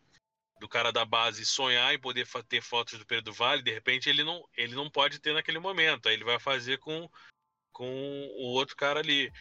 [0.60, 4.22] do cara da base sonhar em poder ter fotos do Pedro Vale, de repente ele
[4.22, 6.08] não, ele não pode ter naquele momento.
[6.08, 7.10] Aí ele vai fazer com,
[7.72, 7.86] com
[8.38, 9.32] o outro cara ali.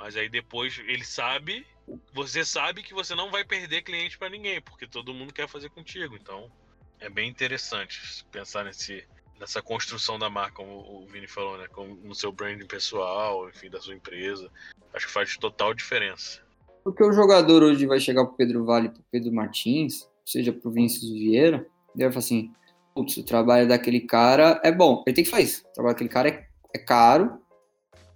[0.00, 1.66] Mas aí depois ele sabe,
[2.14, 5.68] você sabe que você não vai perder cliente para ninguém, porque todo mundo quer fazer
[5.68, 6.16] contigo.
[6.16, 6.50] Então
[6.98, 9.04] é bem interessante pensar nesse,
[9.38, 11.66] nessa construção da marca, como o Vini falou, né?
[12.02, 14.50] no seu branding pessoal, enfim, da sua empresa.
[14.94, 16.40] Acho que faz total diferença.
[16.82, 21.10] Porque o jogador hoje vai chegar pro Pedro Vale, pro Pedro Martins, seja pro Vinícius
[21.10, 22.54] Vieira, ele vai falar assim,
[22.94, 25.04] putz, o trabalho daquele cara é bom.
[25.06, 27.38] Ele tem que fazer O trabalho daquele cara é, é caro,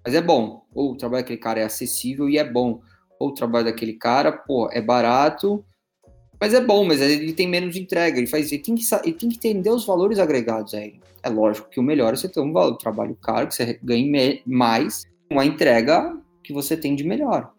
[0.05, 0.64] mas é bom.
[0.74, 2.80] Ou o trabalho daquele cara é acessível e é bom.
[3.18, 5.64] Ou o trabalho daquele cara, pô, é barato
[6.44, 8.18] mas é bom, mas ele tem menos entrega.
[8.18, 11.00] Ele, faz, ele, tem, que, ele tem que entender os valores agregados a ele.
[11.22, 14.42] É lógico que o melhor é você ter um valor, trabalho caro, que você ganhe
[14.44, 17.52] mais, com a entrega que você tem de melhor.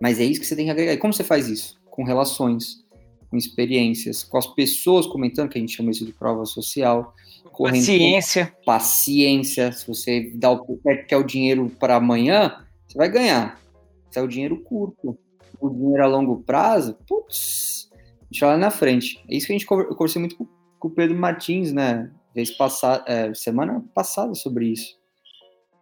[0.00, 0.94] Mas é isso que você tem que agregar.
[0.94, 1.78] E como você faz isso?
[1.90, 2.82] Com relações,
[3.30, 7.14] com experiências, com as pessoas comentando, que a gente chama isso de prova social.
[7.56, 8.56] Paciência.
[8.64, 9.72] Paciência.
[9.72, 13.60] Se você dá o que é o dinheiro para amanhã, você vai ganhar.
[14.10, 15.18] Se é o dinheiro curto.
[15.60, 17.88] O dinheiro a longo prazo, putz,
[18.30, 19.22] gente lá na frente.
[19.28, 20.48] É isso que a gente eu conversei muito com,
[20.78, 22.10] com o Pedro Martins, né?
[22.34, 24.98] Vez passada, é, semana passada sobre isso.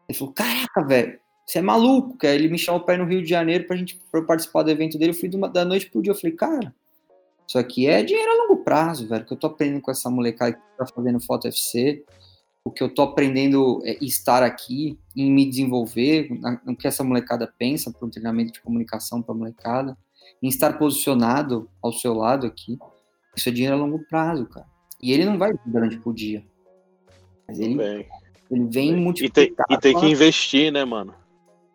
[0.09, 2.18] Ele falou: Caraca, velho, você é maluco.
[2.18, 4.71] Que ele me chamou para ir no Rio de Janeiro pra gente pra participar do
[4.71, 5.12] evento dele.
[5.12, 6.12] Eu fui uma, da noite pro dia.
[6.12, 6.75] Eu falei: Cara,
[7.51, 9.24] isso aqui é dinheiro a longo prazo, velho.
[9.24, 12.05] Que eu tô aprendendo com essa molecada que tá fazendo foto FC.
[12.64, 16.30] O que eu tô aprendendo é estar aqui, em me desenvolver,
[16.64, 19.98] no que essa molecada pensa para um treinamento de comunicação para molecada
[20.40, 22.78] em estar posicionado ao seu lado aqui.
[23.34, 24.66] Isso é dinheiro a longo prazo, cara.
[25.03, 26.46] E ele não vai durante o dia.
[27.48, 28.09] Mas ele, Bem.
[28.48, 29.24] ele vem muito.
[29.24, 31.12] E tem, e tem que investir, né, mano?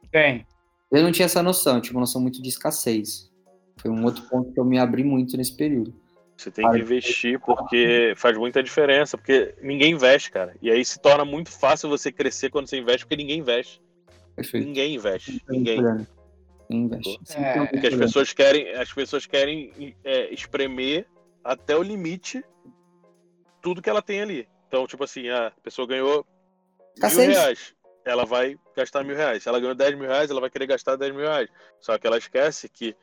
[0.09, 0.47] Tem.
[0.89, 3.29] Eu não tinha essa noção, eu tinha uma noção muito de escassez.
[3.85, 5.93] Foi um outro ponto que eu me abri muito nesse período.
[6.35, 10.55] Você tem que investir porque faz muita diferença, porque ninguém investe, cara.
[10.59, 13.79] E aí se torna muito fácil você crescer quando você investe, porque ninguém investe.
[14.35, 14.65] Perfeito.
[14.65, 15.39] Ninguém investe.
[15.47, 16.07] Ninguém.
[16.67, 17.19] Investe.
[17.37, 17.67] É.
[17.67, 21.05] Porque as pessoas querem, as pessoas querem é, espremer
[21.43, 22.43] até o limite
[23.61, 24.47] tudo que ela tem ali.
[24.67, 26.25] Então, tipo assim, a pessoa ganhou
[26.99, 29.43] mil reais, ela vai gastar mil reais.
[29.43, 31.49] Se ela ganhou 10 mil reais, ela vai querer gastar 10 mil reais.
[31.79, 32.95] Só que ela esquece que,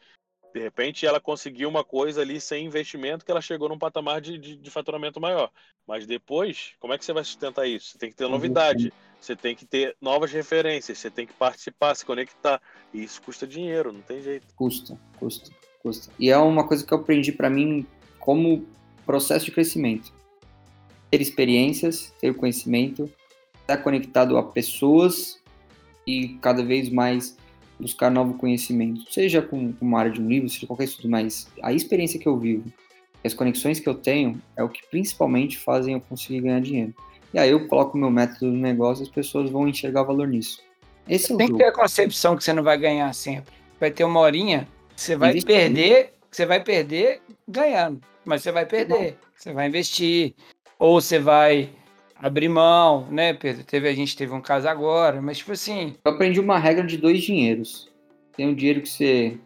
[0.53, 4.37] de repente, ela conseguiu uma coisa ali sem investimento que ela chegou num patamar de,
[4.37, 5.51] de, de faturamento maior.
[5.87, 7.93] Mas depois, como é que você vai sustentar isso?
[7.93, 8.93] Você tem que ter novidade.
[9.19, 12.61] Você tem que ter novas referências, você tem que participar, se conectar.
[12.93, 14.47] E isso custa dinheiro, não tem jeito.
[14.57, 15.51] Custa, custa,
[15.81, 16.13] custa.
[16.19, 17.87] E é uma coisa que eu aprendi para mim
[18.19, 18.67] como
[19.07, 20.13] processo de crescimento.
[21.09, 23.09] Ter experiências, ter conhecimento,
[23.61, 25.41] estar conectado a pessoas
[26.05, 27.37] e cada vez mais
[27.83, 31.73] buscar novo conhecimento, seja com, uma área de um livro, seja qualquer estudo, mas a
[31.73, 32.73] experiência que eu vivo,
[33.25, 36.95] as conexões que eu tenho é o que principalmente fazem eu conseguir ganhar dinheiro.
[37.35, 40.29] E aí eu coloco o meu método no negócio e as pessoas vão enxergar valor
[40.29, 40.61] nisso.
[41.09, 41.59] Esse é o Tem jogo.
[41.59, 43.53] que ter a concepção que você não vai ganhar sempre.
[43.81, 45.55] Vai ter uma horinha que você vai Investir.
[45.55, 48.01] perder, que você vai perder ganhando.
[48.25, 49.17] Mas você vai perder.
[49.35, 50.35] Você vai investir.
[50.79, 51.71] Ou você vai
[52.23, 53.65] abrir mão, né, Pedro?
[53.65, 56.97] Teve, a gente teve um caso agora, mas tipo assim, Eu aprendi uma regra de
[56.97, 57.91] dois dinheiros.
[58.37, 59.37] Tem o dinheiro que você.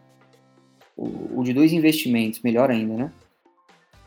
[0.95, 3.11] O, o de dois investimentos, melhor ainda, né?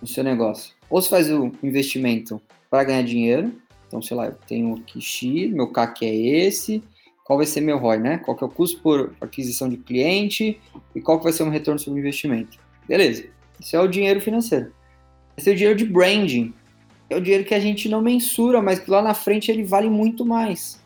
[0.00, 0.74] No seu negócio.
[0.88, 2.40] Ou você faz o investimento
[2.70, 3.52] para ganhar dinheiro.
[3.86, 6.82] Então, sei lá, eu tenho aqui X, meu CAC é esse.
[7.24, 8.18] Qual vai ser meu ROI, né?
[8.18, 10.60] Qual que é o custo por aquisição de cliente
[10.94, 12.58] e qual que vai ser o retorno sobre o investimento.
[12.88, 13.26] Beleza.
[13.60, 14.72] Isso é o dinheiro financeiro.
[15.36, 16.54] Esse é o dinheiro de branding.
[17.10, 19.90] É o dinheiro que a gente não mensura, mas que lá na frente ele vale
[19.90, 20.80] muito mais.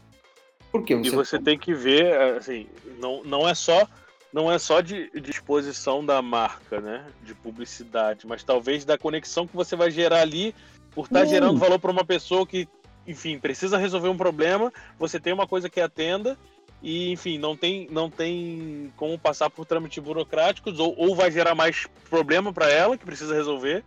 [0.73, 0.95] Por quê?
[0.95, 2.67] E você tem que ver, assim,
[2.99, 3.87] não, não é só
[4.35, 7.07] não é só de, de exposição da marca, né?
[7.23, 10.53] De publicidade, mas talvez da conexão que você vai gerar ali
[10.91, 12.69] por estar tá gerando valor para uma pessoa que,
[13.07, 16.37] enfim, precisa resolver um problema, você tem uma coisa que atenda
[16.83, 21.55] e, enfim, não tem, não tem como passar por trâmites burocráticos ou, ou vai gerar
[21.55, 23.85] mais problema para ela que precisa resolver.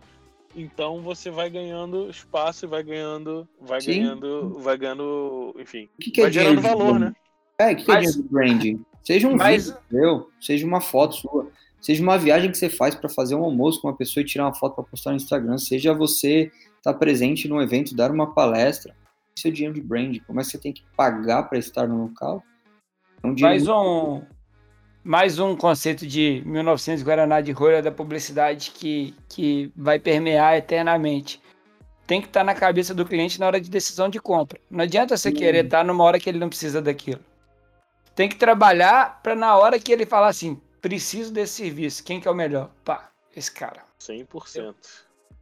[0.58, 4.00] Então você vai ganhando espaço e vai ganhando, vai Sim.
[4.00, 7.12] ganhando, vai ganhando, enfim, que que é vai gerando valor, né?
[7.60, 7.96] É, o que, que Mas...
[7.96, 8.84] é dinheiro de branding?
[9.04, 9.74] Seja um Mas...
[9.88, 11.48] vídeo seja uma foto sua,
[11.80, 14.46] seja uma viagem que você faz para fazer um almoço com uma pessoa e tirar
[14.46, 18.34] uma foto para postar no Instagram, seja você estar tá presente num evento, dar uma
[18.34, 18.96] palestra,
[19.36, 20.20] isso é dinheiro de branding.
[20.26, 22.42] Como é que você tem que pagar para estar no local?
[23.22, 24.22] É um mais um
[25.08, 31.40] mais um conceito de 1900 Guaraná de rolha da publicidade que, que vai permear eternamente.
[32.06, 34.60] Tem que estar tá na cabeça do cliente na hora de decisão de compra.
[34.70, 37.24] Não adianta você querer estar tá numa hora que ele não precisa daquilo.
[38.14, 42.28] Tem que trabalhar para na hora que ele falar assim, preciso desse serviço, quem que
[42.28, 42.70] é o melhor?
[42.84, 43.82] Pá, esse cara.
[43.98, 44.74] 100%.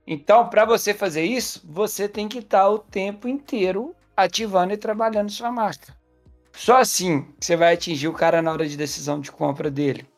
[0.07, 4.77] Então, para você fazer isso, você tem que estar tá o tempo inteiro ativando e
[4.77, 5.93] trabalhando sua marca.
[6.57, 10.09] Só assim você vai atingir o cara na hora de decisão de compra dele.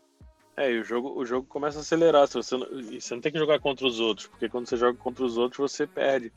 [0.57, 2.27] É, e o jogo, o jogo começa a acelerar.
[2.29, 2.67] Você não,
[2.99, 5.73] você não tem que jogar contra os outros, porque quando você joga contra os outros,
[5.73, 6.33] você perde.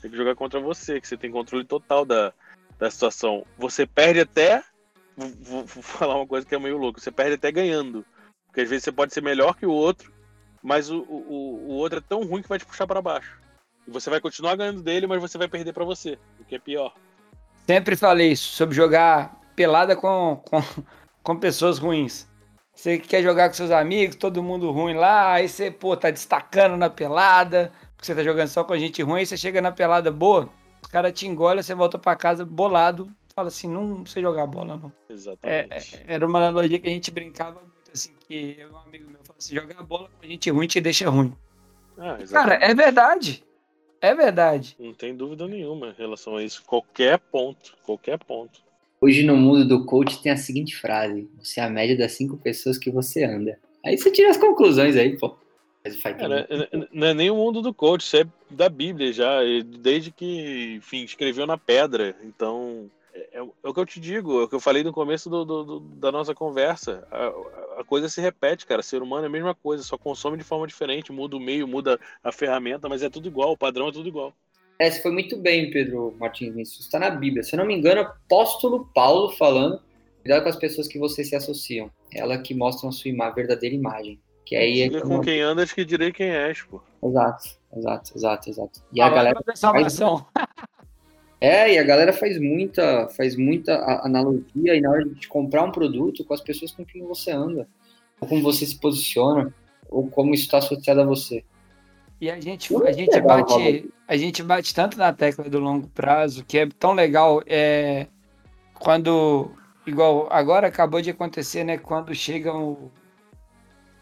[0.00, 2.32] Tem que jogar contra você, que você tem controle total da,
[2.78, 3.44] da situação.
[3.58, 4.62] Você perde até.
[5.16, 7.00] Vou, vou falar uma coisa que é meio louco.
[7.00, 8.06] Você perde até ganhando.
[8.46, 10.12] Porque às vezes você pode ser melhor que o outro,
[10.62, 13.38] mas o, o, o outro é tão ruim que vai te puxar para baixo.
[13.86, 16.58] E você vai continuar ganhando dele, mas você vai perder para você, o que é
[16.58, 16.92] pior.
[17.66, 20.62] Sempre falei isso, sobre jogar pelada com, com,
[21.22, 22.26] com pessoas ruins.
[22.74, 26.78] Você quer jogar com seus amigos, todo mundo ruim lá, aí você, pô, tá destacando
[26.78, 29.70] na pelada, porque você tá jogando só com a gente ruim, aí você chega na
[29.70, 30.48] pelada boa,
[30.82, 34.78] os caras te engolem, você volta para casa bolado, fala assim, não sei jogar bola,
[34.78, 34.92] não.
[35.10, 35.96] Exatamente.
[36.06, 39.36] É, era uma analogia que a gente brincava muito, assim, que um amigo meu falou
[39.38, 41.36] assim, jogar bola com a gente ruim te deixa ruim.
[41.98, 43.44] Ah, Cara, é verdade.
[44.00, 44.74] É verdade.
[44.78, 46.62] Não tem dúvida nenhuma em relação a isso.
[46.64, 48.69] Qualquer ponto, qualquer ponto.
[49.02, 52.36] Hoje no mundo do coach tem a seguinte frase: você é a média das cinco
[52.36, 53.58] pessoas que você anda.
[53.84, 55.34] Aí você tira as conclusões aí, pô.
[56.46, 59.38] É, não, é, não, é, nem o mundo do coach, isso é da Bíblia já,
[59.64, 62.14] desde que, enfim, escreveu na pedra.
[62.22, 65.30] Então, é, é, o que eu te digo, é o que eu falei no começo
[65.30, 67.08] do, do, do, da nossa conversa.
[67.10, 68.82] A, a, coisa se repete, cara.
[68.82, 71.98] Ser humano é a mesma coisa, só consome de forma diferente, muda o meio, muda
[72.22, 74.34] a ferramenta, mas é tudo igual, o padrão é tudo igual.
[74.80, 77.42] É, você foi muito bem, Pedro Martins, isso está na Bíblia.
[77.42, 79.78] Se eu não me engano, apóstolo Paulo falando,
[80.22, 81.90] cuidado com as pessoas que vocês se associam.
[82.10, 84.18] Ela que mostram a sua ima verdadeira imagem.
[84.46, 86.80] Que aí é com quem andas que direi quem és, pô.
[87.04, 88.80] Exato, exato, exato, exato.
[88.90, 90.00] E a ah, galera faz...
[91.42, 95.72] É, e a galera faz muita, faz muita analogia e na hora de comprar um
[95.72, 97.66] produto com as pessoas com quem você anda,
[98.20, 99.54] ou como você se posiciona,
[99.88, 101.42] ou como isso está associado a você.
[102.20, 106.44] E a gente, a gente bate, a gente bate tanto na tecla do longo prazo
[106.44, 108.08] que é tão legal é
[108.74, 109.50] quando
[109.86, 111.78] igual agora acabou de acontecer, né?
[111.78, 112.90] Quando chega o,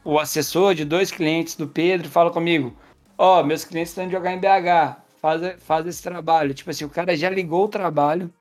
[0.05, 2.77] o assessor de dois clientes do Pedro fala comigo,
[3.16, 6.55] ó, oh, meus clientes estão de jogar em BH, faz, faz esse trabalho.
[6.55, 8.33] Tipo assim, o cara já ligou o trabalho,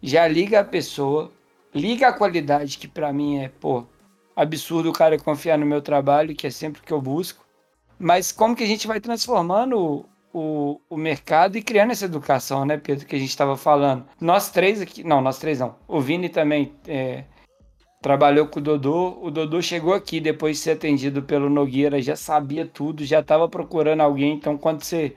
[0.00, 1.32] já liga a pessoa,
[1.74, 3.84] liga a qualidade que para mim é, pô,
[4.36, 7.44] absurdo o cara confiar no meu trabalho, que é sempre o que eu busco.
[8.02, 12.76] Mas como que a gente vai transformando o, o mercado e criando essa educação, né,
[12.76, 14.04] Pedro, que a gente estava falando.
[14.20, 15.76] Nós três aqui, não, nós três não.
[15.86, 17.22] O Vini também é,
[18.00, 19.18] trabalhou com o Dodô.
[19.22, 23.48] O Dodô chegou aqui depois de ser atendido pelo Nogueira, já sabia tudo, já estava
[23.48, 24.34] procurando alguém.
[24.34, 25.14] Então, quando você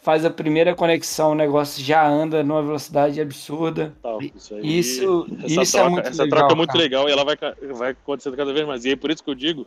[0.00, 3.94] faz a primeira conexão, o negócio já anda numa velocidade absurda.
[4.34, 6.38] isso, aí, isso, isso é troca, é muito essa legal.
[6.38, 7.36] Essa troca é muito legal e ela vai,
[7.74, 8.84] vai acontecendo cada vez mais.
[8.86, 9.66] E é por isso que eu digo,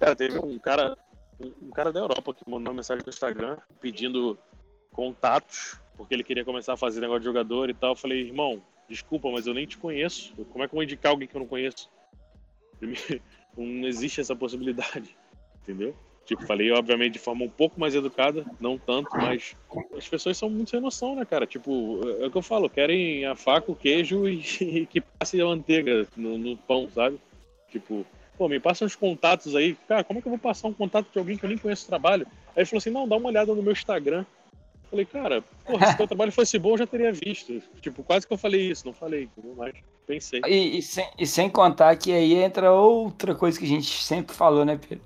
[0.00, 0.96] cara, teve um cara
[1.40, 4.38] um cara da Europa que mandou uma mensagem no Instagram pedindo
[4.92, 7.90] contatos, porque ele queria começar a fazer negócio de jogador e tal.
[7.90, 10.34] Eu falei, irmão, desculpa, mas eu nem te conheço.
[10.52, 11.90] Como é que eu vou indicar alguém que eu não conheço?
[13.56, 15.16] Não existe essa possibilidade,
[15.62, 15.94] entendeu?
[16.24, 19.54] Tipo, falei, obviamente, de forma um pouco mais educada, não tanto, mas
[19.96, 21.46] as pessoas são muito sem noção, né, cara?
[21.46, 25.40] Tipo, é o que eu falo, querem a faca, o queijo e, e que passe
[25.40, 27.20] a manteiga no, no pão, sabe?
[27.70, 28.06] Tipo,
[28.36, 29.76] pô, me passa uns contatos aí.
[29.88, 31.84] Cara, como é que eu vou passar um contato de alguém que eu nem conheço
[31.84, 32.26] o trabalho?
[32.48, 34.24] Aí ele falou assim, não, dá uma olhada no meu Instagram.
[34.84, 37.62] Eu falei, cara, porra, se o trabalho fosse bom, eu já teria visto.
[37.80, 39.74] Tipo, quase que eu falei isso, não falei, mas
[40.06, 40.40] pensei.
[40.46, 44.34] E, e, sem, e sem contar que aí entra outra coisa que a gente sempre
[44.34, 45.04] falou, né, Pedro?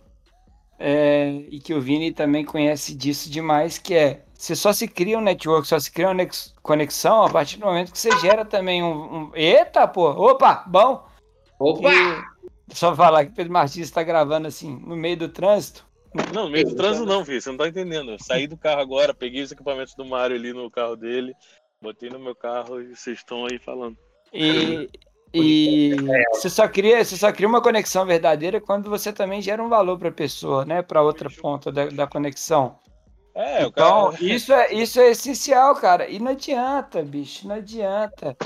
[0.79, 5.19] É, e que o Vini também conhece disso demais, que é você só se cria
[5.19, 6.29] um network, só se cria uma
[6.63, 9.17] conexão a partir do momento que você gera também um.
[9.17, 9.31] um...
[9.35, 10.11] Eita, pô!
[10.11, 10.63] Opa!
[10.69, 11.05] Bom!
[11.59, 11.91] Opa!
[12.73, 15.87] Só falar que Pedro Martins está gravando assim, no meio do trânsito.
[16.33, 17.41] Não, no meio do trânsito não, filho.
[17.41, 18.13] Você não tá entendendo.
[18.13, 21.35] Eu saí do carro agora, peguei os equipamentos do Mário ali no carro dele,
[21.81, 23.97] botei no meu carro e vocês estão aí falando.
[24.33, 24.89] E,
[25.33, 25.97] e
[26.33, 29.99] você só cria, você só cria uma conexão verdadeira quando você também gera um valor
[29.99, 30.83] para a pessoa, né?
[30.83, 32.79] Para outra ponta da, da conexão.
[33.35, 34.25] É, o Então, cara.
[34.25, 36.09] isso é, isso é essencial, cara.
[36.09, 38.37] E não adianta, bicho, não adianta.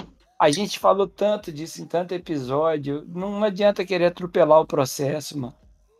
[0.43, 3.05] A gente falou tanto disso em tanto episódio.
[3.07, 5.55] Não adianta querer atropelar o processo, mano.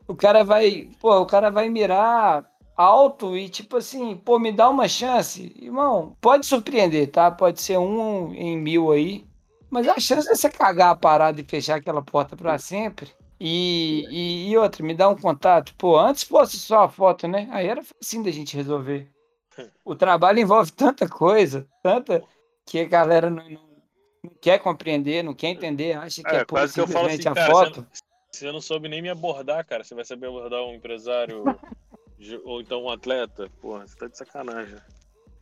[0.09, 2.45] O cara vai, pô, o cara vai mirar
[2.77, 5.55] alto e tipo assim, pô, me dá uma chance.
[5.57, 7.31] Irmão, pode surpreender, tá?
[7.31, 9.25] Pode ser um em mil aí.
[9.71, 13.13] Mas a chance é você cagar a parada e fechar aquela porta pra sempre.
[13.39, 15.73] E, e, e outra, me dá um contato.
[15.79, 17.47] Pô, antes fosse só a foto, né?
[17.53, 19.09] Aí era facinho da gente resolver.
[19.85, 22.25] O trabalho envolve tanta coisa, tanta
[22.67, 23.72] que a galera não, não,
[24.23, 27.09] não quer compreender, não quer entender, acha que é, É, pura quase que eu falo
[27.09, 27.87] assim, a cara, foto.
[28.31, 29.85] Você não soube nem me abordar, cara.
[29.85, 31.45] Você vai saber abordar um empresário
[32.45, 33.51] ou então um atleta.
[33.61, 34.77] Porra, você tá de sacanagem.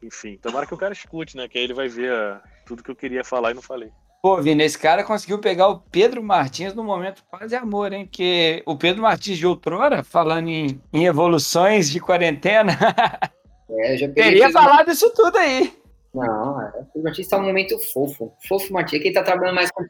[0.03, 1.47] Enfim, tomara que o cara escute, né?
[1.47, 3.91] Que aí ele vai ver ah, tudo que eu queria falar e não falei.
[4.23, 8.05] Pô, Vini, esse cara conseguiu pegar o Pedro Martins no momento quase amor, hein?
[8.07, 12.73] Porque o Pedro Martins de outrora, falando em, em evoluções de quarentena,
[13.79, 15.73] É, teria falado isso tudo aí.
[16.13, 18.33] Não, é, o Martins tá num momento fofo.
[18.49, 19.85] Fofo Martins, é que ele tá trabalhando mais com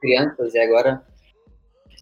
[0.00, 1.02] crianças e agora.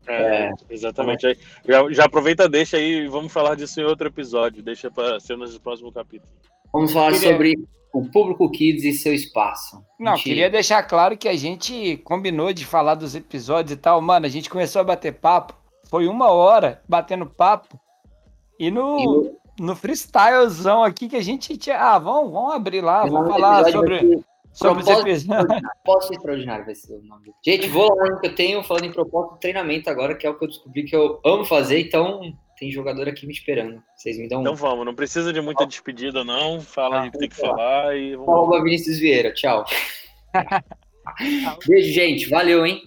[0.09, 1.27] É, exatamente.
[1.27, 4.63] Aí, Já, já aproveita, deixa aí e vamos falar disso em outro episódio.
[4.63, 6.33] Deixa pra ser no próximo capítulo.
[6.73, 7.55] Vamos falar Queria- sobre
[7.93, 9.77] o público Kids e seu espaço.
[9.99, 10.23] Não, Mentira.
[10.25, 14.01] queria deixar claro que a gente combinou de falar dos episódios e tal.
[14.01, 15.55] Mano, a gente começou a bater papo.
[15.89, 17.79] Foi uma hora batendo papo.
[18.59, 21.79] E E no, no- freestylezão aqui que a gente tinha.
[21.79, 25.29] Ah, vamos, vamos abrir lá, vamos falar sobre, ser sobre Propósito.
[25.85, 27.33] Propósito extraordinário vai ser o nome.
[27.45, 30.31] Gente, vou lá no que eu tenho, falando em propósito de treinamento agora, que é
[30.31, 32.21] o que eu descobri que eu amo fazer, então
[32.59, 33.83] tem jogador aqui me esperando.
[33.97, 34.57] Vocês me dão Então um.
[34.57, 36.61] vamos, não precisa de muita despedida, não.
[36.61, 38.29] Fala aí o que tem que vamos falar e vamos.
[38.29, 39.65] Arroba Vinícius Vieira, tchau.
[41.67, 42.29] Beijo, gente.
[42.29, 42.83] Valeu, hein?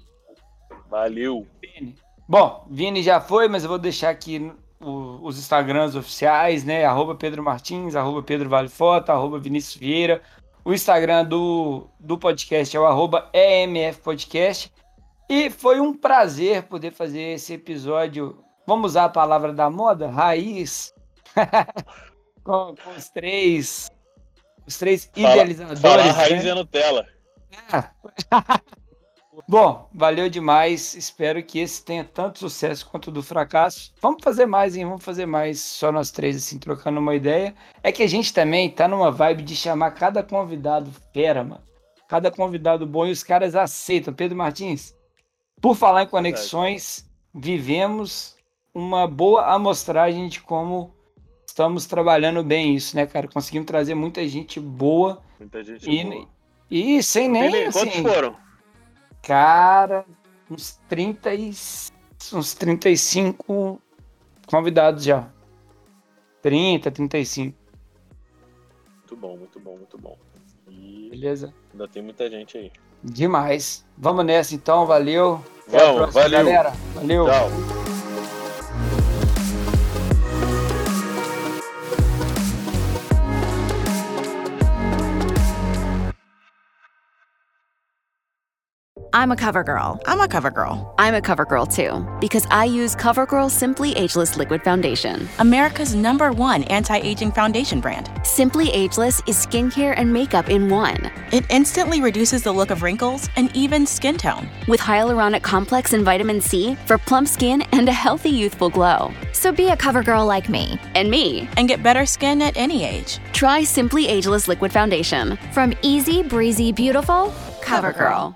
[0.89, 1.47] Valeu.
[1.61, 1.95] Vini.
[2.28, 4.51] Bom, Vini já foi, mas eu vou deixar aqui
[4.84, 6.86] o- os Instagrams oficiais, né?
[6.86, 10.21] Arroba Pedro Martins, arroba Pedro Vale Foto, arroba Vinícius Vieira.
[10.65, 14.71] O Instagram do, do podcast é o arroba EMF Podcast.
[15.29, 18.43] E foi um prazer poder fazer esse episódio.
[18.67, 20.09] Vamos usar a palavra da moda?
[20.09, 20.93] Raiz.
[22.43, 23.89] com, com os três.
[24.65, 25.81] Os três Fala- idealizadores.
[25.81, 26.09] Falar né?
[26.11, 27.05] raiz é Nutella.
[29.47, 30.93] Bom, valeu demais.
[30.95, 33.93] Espero que esse tenha tanto sucesso quanto o do fracasso.
[34.01, 34.86] Vamos fazer mais, hein?
[34.86, 37.53] Vamos fazer mais, só nós três, assim, trocando uma ideia.
[37.81, 41.61] É que a gente também tá numa vibe de chamar cada convidado fera, mano.
[42.07, 44.13] Cada convidado bom e os caras aceitam.
[44.13, 44.95] Pedro Martins,
[45.59, 48.36] por falar em conexões, vivemos
[48.73, 50.93] uma boa amostragem de como
[51.47, 53.27] estamos trabalhando bem isso, né, cara?
[53.27, 55.89] Conseguimos trazer muita gente boa Muita gente.
[55.89, 56.27] e, boa.
[56.69, 58.03] e sem nem, nem- Quantos assim...
[58.03, 58.36] foram?
[59.24, 60.05] Cara,
[60.51, 61.51] uns 30 e...
[62.34, 63.82] uns 35
[64.45, 65.28] convidados já.
[66.41, 67.57] 30, 35,
[68.97, 70.17] Muito bom, muito bom, muito bom.
[70.69, 71.53] E beleza?
[71.71, 72.71] ainda tem muita gente aí.
[73.01, 73.86] Demais.
[73.97, 75.43] Vamos nessa então, valeu.
[75.67, 76.39] Vamos, próxima, valeu.
[76.39, 76.74] galera.
[76.93, 77.26] Valeu.
[77.26, 77.92] Tchau.
[89.16, 90.01] I'm a cover girl.
[90.07, 90.95] I'm a cover girl.
[90.97, 95.30] I'm a cover girl too, because I use CoverGirl Simply Ageless Liquid Foundation.
[95.38, 98.09] America's number one anti aging foundation brand.
[98.24, 103.30] Simply Ageless is skincare and makeup in one, It instantly reduces the look of wrinkles
[103.36, 104.49] and even skin tone.
[104.68, 109.14] with hyaluronic complex and vitamin C for plump skin and a healthy youthful glow.
[109.32, 110.80] So be a cover girl like me.
[110.95, 113.20] And me, And get better skin at any age.
[113.32, 115.38] try Simply Ageless Liquid Foundation.
[115.51, 118.36] From easy, breezy, beautiful, CoverGirl.